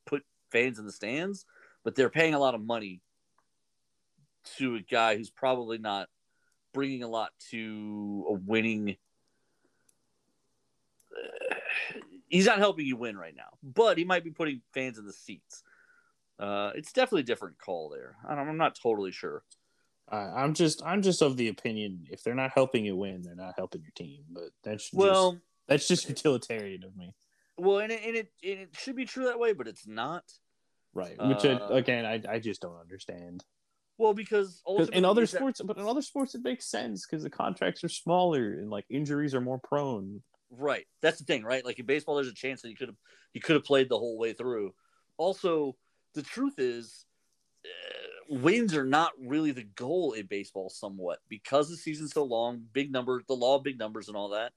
[0.06, 1.44] put fans in the stands,
[1.84, 3.00] but they're paying a lot of money
[4.56, 6.08] to a guy who's probably not
[6.74, 8.96] bringing a lot to a winning
[12.28, 15.12] he's not helping you win right now, but he might be putting fans in the
[15.12, 15.62] seats.
[16.38, 18.16] Uh, it's definitely a different call there.
[18.26, 19.44] I don't, I'm not totally sure.
[20.10, 23.34] Uh, I'm just, I'm just of the opinion if they're not helping you win, they're
[23.34, 24.22] not helping your team.
[24.30, 27.14] But that's just, Well, that's just utilitarian of me,
[27.56, 30.24] well, and it, and it and it should be true that way, but it's not.
[30.94, 31.16] Right?
[31.18, 33.44] Which I, Uh, again, I, I just don't understand.
[33.98, 34.62] Well, because
[34.92, 37.84] in other it's that- sports, but in other sports, it makes sense because the contracts
[37.84, 40.22] are smaller and like injuries are more prone.
[40.50, 40.86] Right.
[41.00, 41.64] That's the thing, right?
[41.64, 42.96] Like in baseball, there's a chance that he could have
[43.32, 44.74] he could have played the whole way through.
[45.18, 45.76] Also,
[46.14, 47.06] the truth is,
[47.64, 50.68] uh, wins are not really the goal in baseball.
[50.68, 54.30] Somewhat because the season's so long, big number, the law of big numbers, and all
[54.30, 54.52] that.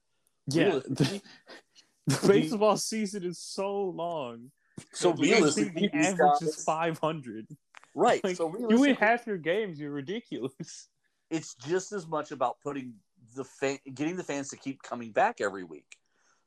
[0.48, 1.22] Yeah, the,
[2.06, 4.50] the baseball season is so long.
[4.92, 7.46] So realistically, the average guys- is five hundred.
[7.94, 8.22] right.
[8.22, 10.88] Like, so you win half your games, you're ridiculous.
[11.30, 12.94] it's just as much about putting
[13.34, 15.96] the fan, getting the fans to keep coming back every week.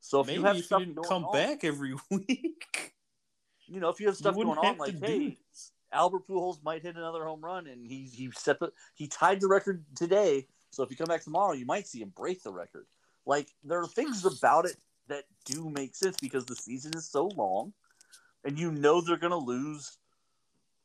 [0.02, 2.94] So if Maybe you have if you stuff didn't come on, back every week,
[3.68, 5.72] you know, if you have stuff you going on, like hey, this.
[5.92, 9.48] Albert Pujols might hit another home run, and he he set the he tied the
[9.48, 10.48] record today.
[10.72, 12.86] So if you come back tomorrow, you might see him break the record.
[13.26, 14.78] Like there are things about it
[15.08, 17.74] that do make sense because the season is so long,
[18.44, 19.98] and you know they're going to lose.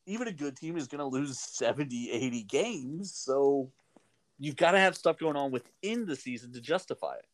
[0.07, 3.15] Even a good team is going to lose 70, 80 games.
[3.15, 3.71] So
[4.39, 7.27] you've got to have stuff going on within the season to justify it.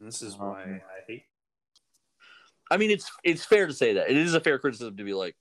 [0.00, 1.24] This is oh, why I hate.
[2.70, 5.14] I mean, it's it's fair to say that it is a fair criticism to be
[5.14, 5.36] like,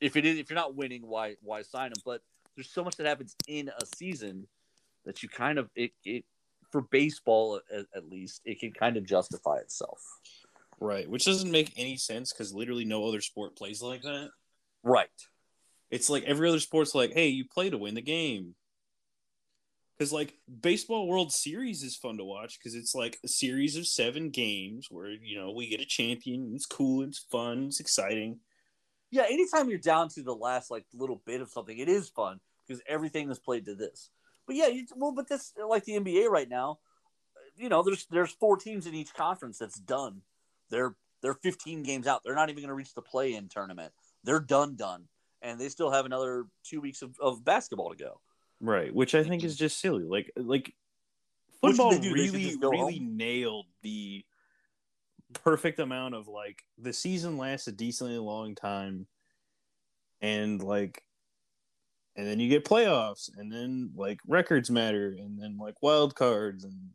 [0.00, 2.02] if it is if you're not winning, why why sign them?
[2.04, 2.22] But
[2.54, 4.46] there's so much that happens in a season
[5.04, 6.24] that you kind of it, it
[6.70, 10.00] for baseball at, at least it can kind of justify itself.
[10.80, 14.30] Right, which doesn't make any sense because literally no other sport plays like that.
[14.82, 15.08] Right.
[15.90, 18.54] It's like every other sport's like, hey, you play to win the game.
[19.96, 23.86] Because like baseball World Series is fun to watch because it's like a series of
[23.86, 26.52] seven games where you know we get a champion.
[26.54, 27.04] It's cool.
[27.04, 27.66] It's fun.
[27.66, 28.40] It's exciting.
[29.12, 29.26] Yeah.
[29.30, 32.82] Anytime you're down to the last like little bit of something, it is fun because
[32.88, 34.10] everything is played to this.
[34.46, 36.78] But yeah, you, well, but that's like the NBA right now.
[37.56, 40.22] You know, there's there's four teams in each conference that's done.
[40.74, 42.22] They're they're 15 games out.
[42.24, 43.92] They're not even going to reach the play-in tournament.
[44.24, 45.04] They're done, done,
[45.40, 48.20] and they still have another two weeks of, of basketball to go.
[48.60, 50.02] Right, which I think is just silly.
[50.02, 50.74] Like like
[51.60, 51.92] football?
[52.00, 53.16] Really really home?
[53.16, 54.24] nailed the
[55.32, 59.06] perfect amount of like the season lasts a decently long time
[60.20, 61.02] and like
[62.16, 66.64] and then you get playoffs and then like records matter and then like wild cards
[66.64, 66.90] and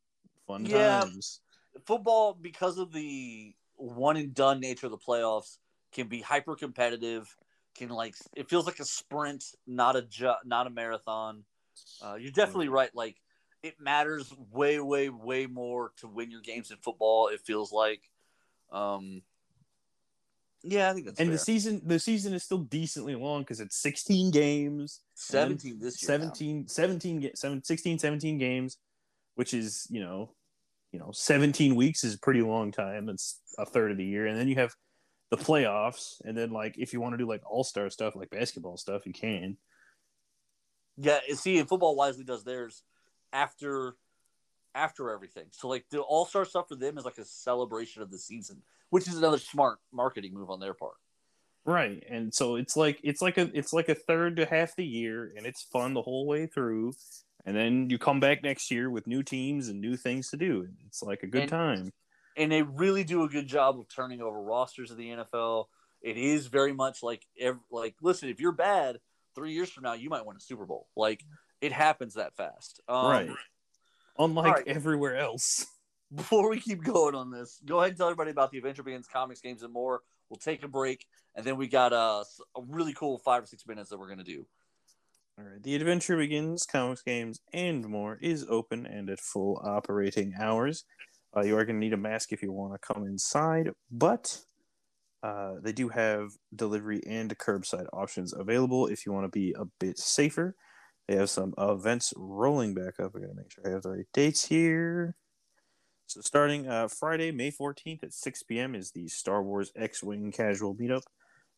[0.48, 1.02] fun Yeah.
[1.02, 1.42] times.
[1.86, 5.58] Football, because of the one and done nature of the playoffs,
[5.92, 7.36] can be hyper competitive.
[7.76, 11.44] Can like it feels like a sprint, not a ju- not a marathon.
[12.04, 12.94] Uh, you're definitely right.
[12.94, 13.16] Like
[13.64, 17.28] it matters way, way, way more to win your games in football.
[17.28, 18.02] It feels like.
[18.72, 19.22] Um,
[20.64, 21.34] yeah, I think that's And fair.
[21.34, 25.00] the season the season is still decently long because it's 16 games.
[25.16, 26.18] 17 this year.
[26.18, 26.34] now.
[26.34, 28.78] 17 17 16 17 games
[29.36, 30.32] which is you know
[30.92, 34.28] you know 17 weeks is a pretty long time it's a third of the year
[34.28, 34.74] and then you have
[35.32, 38.78] the playoffs and then like if you want to do like all-star stuff like basketball
[38.78, 39.58] stuff you can
[40.98, 42.84] Yeah, see, and football wisely does theirs
[43.32, 43.96] after
[44.76, 45.46] after everything.
[45.52, 48.62] So like the All Star stuff for them is like a celebration of the season,
[48.90, 50.96] which is another smart marketing move on their part.
[51.66, 52.04] Right.
[52.10, 55.32] And so it's like it's like a it's like a third to half the year
[55.36, 56.94] and it's fun the whole way through.
[57.46, 60.68] And then you come back next year with new teams and new things to do.
[60.88, 61.94] It's like a good And- time.
[62.38, 65.66] and they really do a good job of turning over rosters of the NFL.
[66.02, 67.26] It is very much like
[67.70, 69.00] like listen, if you're bad,
[69.36, 70.88] three years from now you might win a Super Bowl.
[70.96, 71.24] Like
[71.62, 72.80] it happens that fast.
[72.88, 73.30] Um, right.
[74.18, 74.68] Unlike right.
[74.68, 75.66] everywhere else.
[76.14, 79.08] Before we keep going on this, go ahead and tell everybody about the Adventure Begins
[79.08, 80.02] comics, games, and more.
[80.30, 82.24] We'll take a break, and then we got uh,
[82.56, 84.46] a really cool five or six minutes that we're gonna do.
[85.40, 85.64] All right.
[85.64, 86.66] The adventure begins.
[86.66, 90.84] Comics, games, and more is open and at full operating hours.
[91.36, 94.42] Uh, you are going to need a mask if you want to come inside, but
[95.24, 99.64] uh, they do have delivery and curbside options available if you want to be a
[99.80, 100.56] bit safer.
[101.08, 103.14] They have some events rolling back up.
[103.16, 105.16] I got to make sure I have the right dates here.
[106.08, 110.34] So, starting uh, Friday, May 14th at 6 p.m., is the Star Wars X Wing
[110.34, 111.04] casual meetup.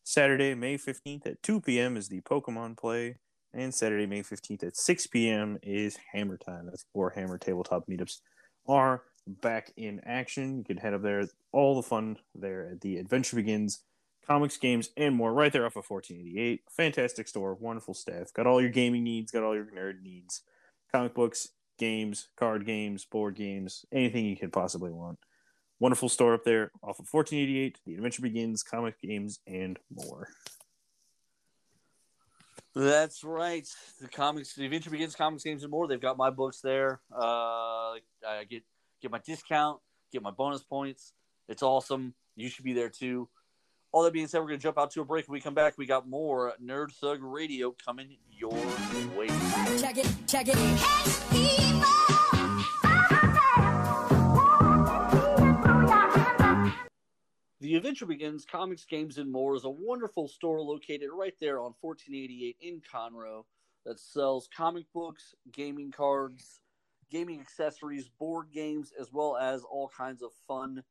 [0.04, 3.16] Saturday, May 15th at 2 p.m., is the Pokemon play.
[3.54, 5.58] And Saturday, May 15th at 6 p.m.
[5.62, 6.66] is Hammer Time.
[6.66, 8.20] That's Warhammer tabletop meetups
[8.66, 10.58] are back in action.
[10.58, 11.26] You can head up there.
[11.52, 13.82] All the fun there at the Adventure Begins
[14.26, 16.62] comics, games, and more right there off of 1488.
[16.70, 18.32] Fantastic store, wonderful staff.
[18.32, 20.42] Got all your gaming needs, got all your nerd needs.
[20.92, 21.48] Comic books,
[21.78, 25.18] games, card games, board games, anything you could possibly want.
[25.80, 27.78] Wonderful store up there off of 1488.
[27.84, 30.28] The Adventure Begins, comic games, and more.
[32.74, 33.68] That's right.
[34.00, 35.86] The comics, the Adventure Begins comics, games, and more.
[35.86, 37.00] They've got my books there.
[37.14, 37.20] Uh,
[38.26, 38.62] I get
[39.02, 41.12] get my discount, get my bonus points.
[41.48, 42.14] It's awesome.
[42.34, 43.28] You should be there too.
[43.92, 45.28] All that being said, we're gonna jump out to a break.
[45.28, 48.50] When we come back, we got more Nerd Thug Radio coming your
[49.16, 49.28] way.
[49.78, 51.98] Check it, check it.
[57.62, 61.74] The Adventure Begins Comics, Games, and More is a wonderful store located right there on
[61.80, 63.44] 1488 in Conroe
[63.86, 66.58] that sells comic books, gaming cards,
[67.08, 70.82] gaming accessories, board games, as well as all kinds of fun,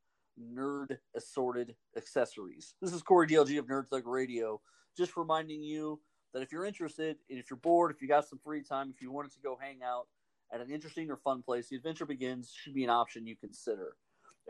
[0.41, 2.73] nerd assorted accessories.
[2.81, 4.61] This is Corey DLG of Nerd Thug Radio,
[4.95, 5.99] just reminding you
[6.33, 9.01] that if you're interested, and if you're bored, if you got some free time, if
[9.01, 10.07] you wanted to go hang out
[10.53, 13.97] at an interesting or fun place, the Adventure Begins should be an option you consider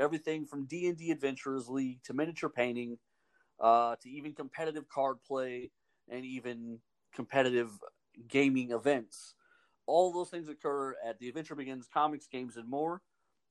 [0.01, 2.97] everything from d&d adventurers league to miniature painting
[3.59, 5.69] uh, to even competitive card play
[6.09, 6.79] and even
[7.13, 7.69] competitive
[8.27, 9.35] gaming events
[9.85, 13.01] all those things occur at the adventure begins comics games and more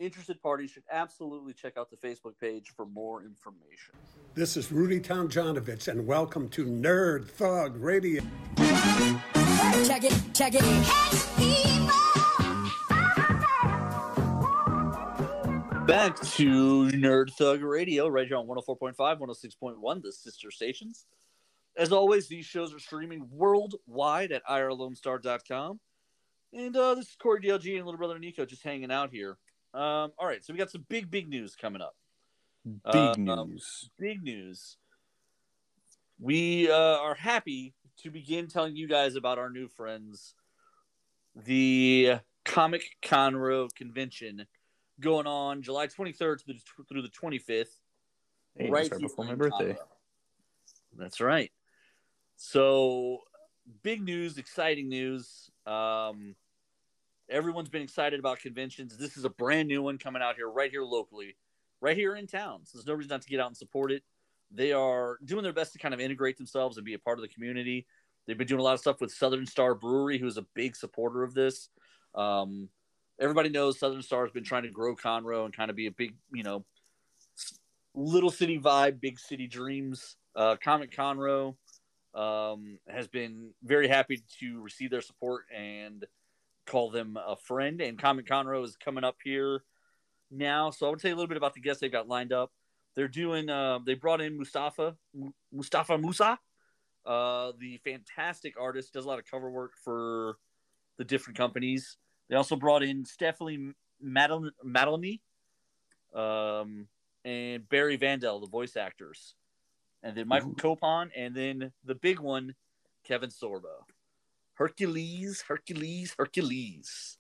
[0.01, 3.95] interested parties should absolutely check out the facebook page for more information
[4.35, 8.23] This is Rudy Tomjanovich, and welcome to Nerd Thug Radio.
[9.87, 12.10] Check it, check it.
[15.91, 21.07] Back to nerd thug radio right here on 104.5 106.1 the sister stations.
[21.77, 25.81] As always these shows are streaming worldwide at irlonestar.com
[26.53, 29.37] and uh, this is corey dlg and little brother nico just hanging out here.
[29.75, 31.97] Um, all right so we got some big big news coming up.
[32.65, 33.15] Big Uh,
[33.45, 33.91] news.
[33.99, 34.77] big news.
[36.21, 40.35] We uh, are happy to begin telling you guys about our new friends
[41.35, 44.47] the comic conroe convention
[45.01, 47.77] going on july 23rd through the, through the 25th
[48.57, 49.77] Hey, right right before my birthday.
[50.97, 51.53] That's right.
[52.37, 53.19] So
[53.83, 55.51] big news exciting news.
[55.67, 56.35] Um,
[57.29, 58.97] everyone's been excited about conventions.
[58.97, 61.37] This is a brand new one coming out here right here locally
[61.81, 62.61] right here in town.
[62.65, 64.03] So there's no reason not to get out and support it.
[64.51, 67.23] They are doing their best to kind of integrate themselves and be a part of
[67.23, 67.87] the community.
[68.27, 71.23] They've been doing a lot of stuff with southern star brewery who's a big supporter
[71.23, 71.71] of this.
[72.15, 72.69] Um,
[73.21, 75.93] everybody knows southern star has been trying to grow conroe and kind of be a
[75.93, 76.65] big you know
[77.95, 80.17] little city vibe big city dreams.
[80.35, 81.57] Uh, comic conroe
[82.15, 86.07] um, has been very happy to receive their support and
[86.67, 87.81] call them a friend.
[87.81, 89.65] And comic conroe is coming up here
[90.31, 90.71] now.
[90.71, 92.53] So i would tell you a little bit about the guests they've got lined up.
[92.95, 96.39] They're doing uh, they brought in mustafa Mu- mustafa moussa
[97.07, 98.93] uh, the fantastic artist.
[98.93, 100.37] Does a lot of cover work for
[100.99, 101.97] the different companies
[102.31, 105.19] they also brought in stephanie Madel- madeline
[106.15, 106.89] um,
[107.25, 109.35] and barry vandell the voice actors.
[110.03, 112.55] And then michael copon and then the big one
[113.05, 113.85] kevin sorbo.
[114.55, 117.19] Hercules hercules hercules.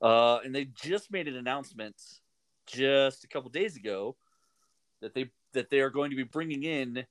[0.00, 1.96] Uh, and they just made an announcement
[2.66, 4.16] just a couple days ago
[5.00, 7.04] that they that they are going to be bringing in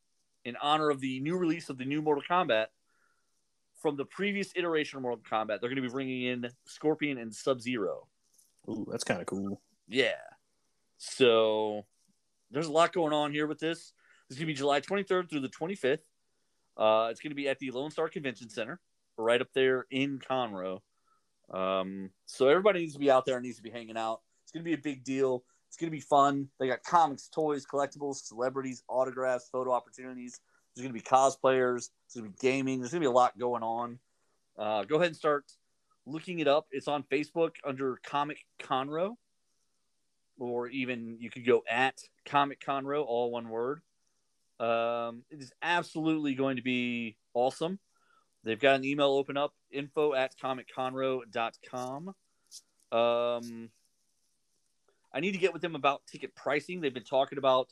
[0.45, 2.67] in honor of the new release of the new Mortal Kombat
[3.79, 5.59] from the previous iteration of Mortal Kombat.
[5.59, 8.07] They're going to be bringing in Scorpion and Sub Zero.
[8.69, 9.61] Ooh, that's kind of cool.
[9.87, 10.19] Yeah.
[10.97, 11.85] So
[12.51, 13.93] there's a lot going on here with this.
[14.29, 15.99] It's going to be July 23rd through the 25th.
[16.77, 18.79] Uh, it's going to be at the Lone Star Convention Center,
[19.17, 20.79] right up there in Conroe.
[21.51, 24.21] Um, so everybody needs to be out there and needs to be hanging out.
[24.43, 25.43] It's going to be a big deal.
[25.67, 26.47] It's going to be fun.
[26.59, 30.39] They got comics, toys, collectibles, celebrities, autographs, photo opportunities.
[30.79, 31.89] There's going to be cosplayers.
[31.89, 32.79] There's going to be gaming.
[32.79, 33.99] There's going to be a lot going on.
[34.57, 35.43] Uh, go ahead and start
[36.05, 36.67] looking it up.
[36.71, 39.15] It's on Facebook under Comic Conroe,
[40.39, 43.81] or even you could go at Comic Conroe, all one word.
[44.61, 47.77] Um, it is absolutely going to be awesome.
[48.45, 52.07] They've got an email open up info at comicconroe.com.
[52.93, 53.69] Um,
[55.13, 56.79] I need to get with them about ticket pricing.
[56.79, 57.67] They've been talking about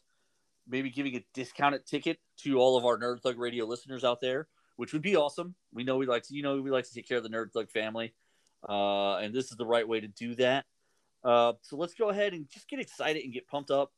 [0.67, 4.47] maybe giving a discounted ticket to all of our Nerd Thug Radio listeners out there,
[4.75, 5.55] which would be awesome.
[5.73, 7.51] We know we like to, you know, we like to take care of the Nerd
[7.51, 8.13] Thug family,
[8.67, 10.65] uh, and this is the right way to do that.
[11.23, 13.91] Uh, so let's go ahead and just get excited and get pumped up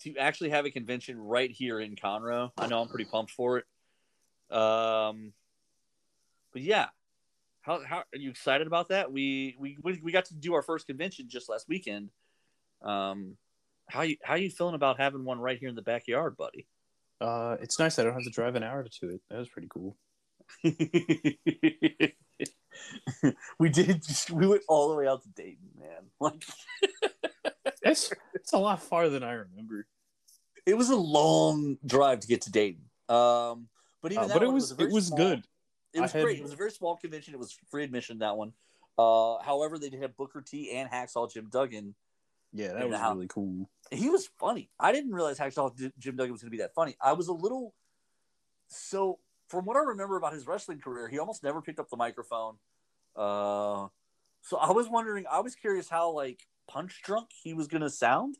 [0.00, 2.50] to actually have a convention right here in Conroe.
[2.58, 4.56] I know I'm pretty pumped for it.
[4.56, 5.32] Um,
[6.52, 6.88] but yeah,
[7.62, 9.10] how how are you excited about that?
[9.10, 12.10] We we we got to do our first convention just last weekend.
[12.82, 13.36] Um,
[13.88, 16.66] how you how you feeling about having one right here in the backyard, buddy?
[17.20, 17.98] Uh, it's nice.
[17.98, 19.20] I don't have to drive an hour to it.
[19.30, 19.96] That was pretty cool.
[23.58, 24.02] we did.
[24.02, 25.90] Just, we went all the way out to Dayton, man.
[26.20, 26.42] Like
[27.82, 29.86] It's it's a lot farther than I remember.
[30.66, 32.82] it was a long drive to get to Dayton.
[33.08, 33.68] Um,
[34.02, 35.44] but even Uh, that but it one was a very it was small- good.
[35.92, 36.38] It was I had- great.
[36.38, 37.34] It was a very small convention.
[37.34, 38.52] It was free admission that one.
[38.98, 41.94] Uh, however, they did have Booker T and Hacksaw Jim Duggan.
[42.54, 43.14] Yeah, that was house.
[43.14, 43.68] really cool.
[43.90, 44.70] He was funny.
[44.78, 46.96] I didn't realize Hacksaw Jim Duggan was going to be that funny.
[47.02, 47.74] I was a little
[48.68, 51.96] so from what I remember about his wrestling career, he almost never picked up the
[51.96, 52.56] microphone.
[53.16, 53.88] Uh,
[54.42, 55.24] so I was wondering.
[55.30, 58.38] I was curious how like punch drunk he was going to sound.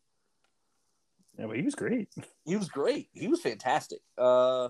[1.39, 2.09] Yeah, but he was great.
[2.47, 3.09] He was great.
[3.15, 4.01] He was fantastic.
[4.19, 4.69] Uh,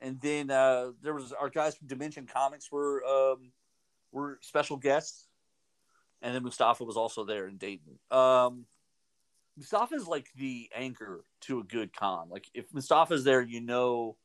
[0.00, 3.52] and then uh, there was our guys from Dimension Comics were um,
[4.12, 5.25] were special guests,
[6.22, 7.98] and then Mustafa was also there in Dayton.
[8.10, 8.66] Um,
[9.56, 12.28] Mustafa is like the anchor to a good con.
[12.28, 14.16] Like if Mustafa's there, you know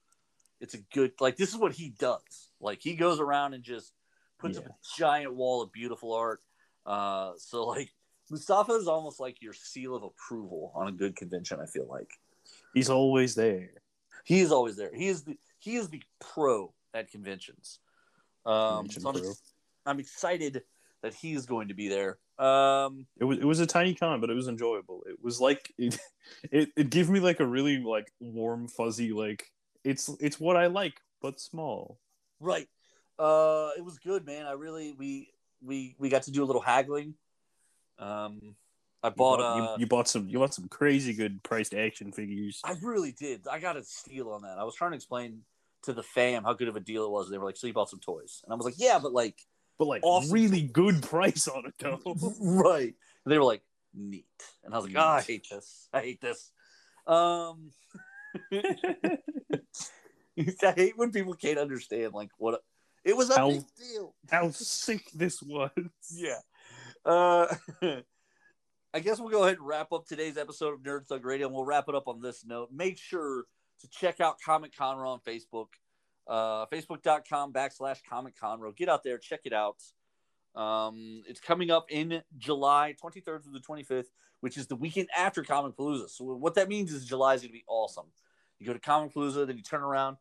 [0.59, 1.13] it's a good.
[1.19, 2.51] Like this is what he does.
[2.59, 3.93] Like he goes around and just
[4.39, 6.41] puts up a giant wall of beautiful art.
[6.85, 7.91] Uh, so like
[8.29, 11.59] Mustafa is almost like your seal of approval on a good convention.
[11.61, 12.11] I feel like.
[12.73, 13.69] He's always there.
[14.23, 14.91] He is always there.
[14.93, 17.79] He is the he is the pro at conventions.
[18.45, 19.53] Um, Convention so I'm, ex-
[19.85, 20.63] I'm excited
[21.01, 22.17] that he's going to be there.
[22.37, 25.03] Um, It was it was a tiny con, but it was enjoyable.
[25.07, 25.97] It was like it
[26.51, 29.51] it, it gave me like a really like warm fuzzy like
[29.83, 31.99] it's it's what I like but small.
[32.39, 32.67] right.
[33.19, 34.47] Uh, it was good, man.
[34.47, 35.29] I really we
[35.61, 37.13] we we got to do a little haggling.
[37.99, 38.55] Um,
[39.03, 41.73] I You bought, bought, uh, you, you bought some you bought some crazy good priced
[41.73, 42.59] action figures.
[42.63, 43.47] I really did.
[43.47, 44.57] I got a steal on that.
[44.57, 45.41] I was trying to explain
[45.83, 47.29] to the fam how good of a deal it was.
[47.29, 49.41] They were like, "So you bought some toys?" And I was like, "Yeah, but like,
[49.81, 50.31] But like Awesome.
[50.31, 51.99] really good price on it though.
[52.39, 52.93] right.
[53.25, 53.63] And they were like,
[53.95, 54.27] neat.
[54.63, 55.89] And I was like, oh, I hate this.
[55.91, 56.51] I hate this.
[57.07, 57.71] Um,
[58.53, 59.17] I
[60.75, 62.61] hate when people can't understand like what
[63.03, 64.13] it was a How- big deal.
[64.29, 65.71] How sick this was.
[66.13, 66.37] Yeah.
[67.03, 67.47] Uh,
[68.93, 71.55] I guess we'll go ahead and wrap up today's episode of Nerd Thug Radio, and
[71.55, 72.69] we'll wrap it up on this note.
[72.71, 73.45] Make sure
[73.79, 75.69] to check out Comic Conroe on Facebook,
[76.31, 78.75] uh, facebook.com backslash Comic Conroe.
[78.75, 79.83] Get out there, check it out.
[80.55, 84.05] Um, it's coming up in July 23rd through the 25th,
[84.39, 86.09] which is the weekend after Comic Palooza.
[86.09, 88.05] So what that means is July is going to be awesome.
[88.59, 90.17] You go to Comic Palooza, then you turn around,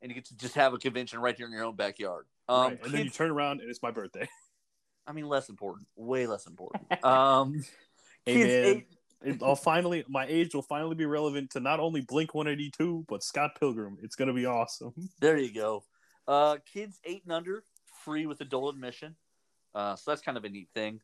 [0.00, 2.26] and you get to just have a convention right here in your own backyard.
[2.48, 2.84] Um, right.
[2.84, 4.28] And then you turn around and it's my birthday.
[5.06, 6.84] I mean, less important, way less important.
[7.04, 7.64] Um,
[8.26, 8.86] kids man, eight-
[9.42, 13.52] I'll finally my age will finally be relevant to not only Blink 182 but Scott
[13.58, 13.98] Pilgrim.
[14.02, 14.92] It's gonna be awesome.
[15.20, 15.84] there you go.
[16.26, 17.64] Uh, kids eight and under,
[18.04, 19.16] free with adult admission.
[19.74, 21.00] Uh, so that's kind of a neat thing.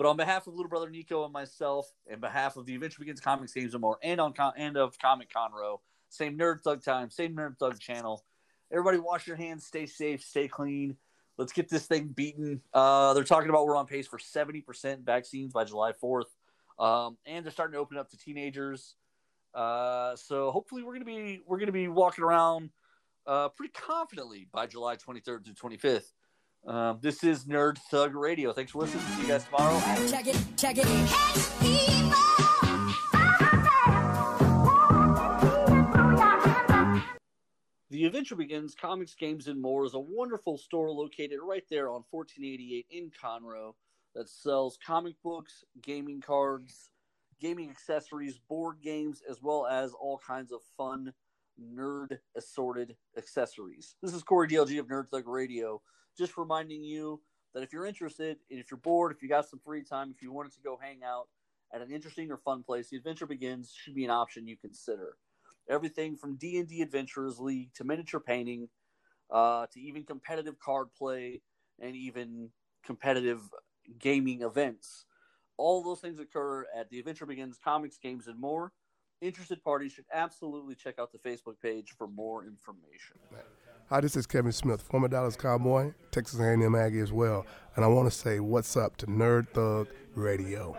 [0.00, 3.20] But on behalf of little brother Nico and myself, and behalf of the Adventure Begins
[3.20, 7.10] Comics Games and More, and on con- and of Comic Conroe, same Nerd Thug time,
[7.10, 8.24] same Nerd Thug channel.
[8.72, 10.96] Everybody, wash your hands, stay safe, stay clean.
[11.36, 12.62] Let's get this thing beaten.
[12.72, 16.34] Uh, they're talking about we're on pace for seventy percent vaccines by July fourth,
[16.80, 18.96] um, and they're starting to open up to teenagers.
[19.54, 22.70] Uh, so hopefully we're gonna be we're gonna be walking around
[23.26, 26.12] uh, pretty confidently by July twenty third to twenty fifth.
[26.66, 28.52] Um, this is Nerd Thug Radio.
[28.52, 29.04] Thanks for listening.
[29.04, 29.80] See you guys tomorrow.
[30.08, 30.86] Check it, check it.
[37.90, 42.04] The Adventure Begins Comics, Games, and More is a wonderful store located right there on
[42.10, 43.74] 1488 in Conroe
[44.14, 46.90] that sells comic books, gaming cards,
[47.40, 51.12] gaming accessories, board games, as well as all kinds of fun
[51.60, 53.96] nerd assorted accessories.
[54.02, 55.80] This is Corey DLG of Nerd Thug Radio,
[56.16, 57.20] just reminding you
[57.54, 60.32] that if you're interested, if you're bored, if you got some free time, if you
[60.32, 61.28] wanted to go hang out
[61.74, 65.16] at an interesting or fun place, the Adventure Begins should be an option you consider.
[65.68, 68.68] Everything from D and D Adventurers League to miniature painting,
[69.30, 71.42] uh, to even competitive card play,
[71.80, 72.50] and even
[72.84, 73.40] competitive
[73.98, 75.04] gaming events.
[75.56, 78.72] All those things occur at the Adventure Begins comics, games, and more.
[79.20, 83.18] Interested parties should absolutely check out the Facebook page for more information.
[83.90, 87.44] Hi, this is Kevin Smith, former Dallas Cowboy, Texas A&M Aggie as well,
[87.76, 90.76] and I want to say what's up to Nerd Thug Radio.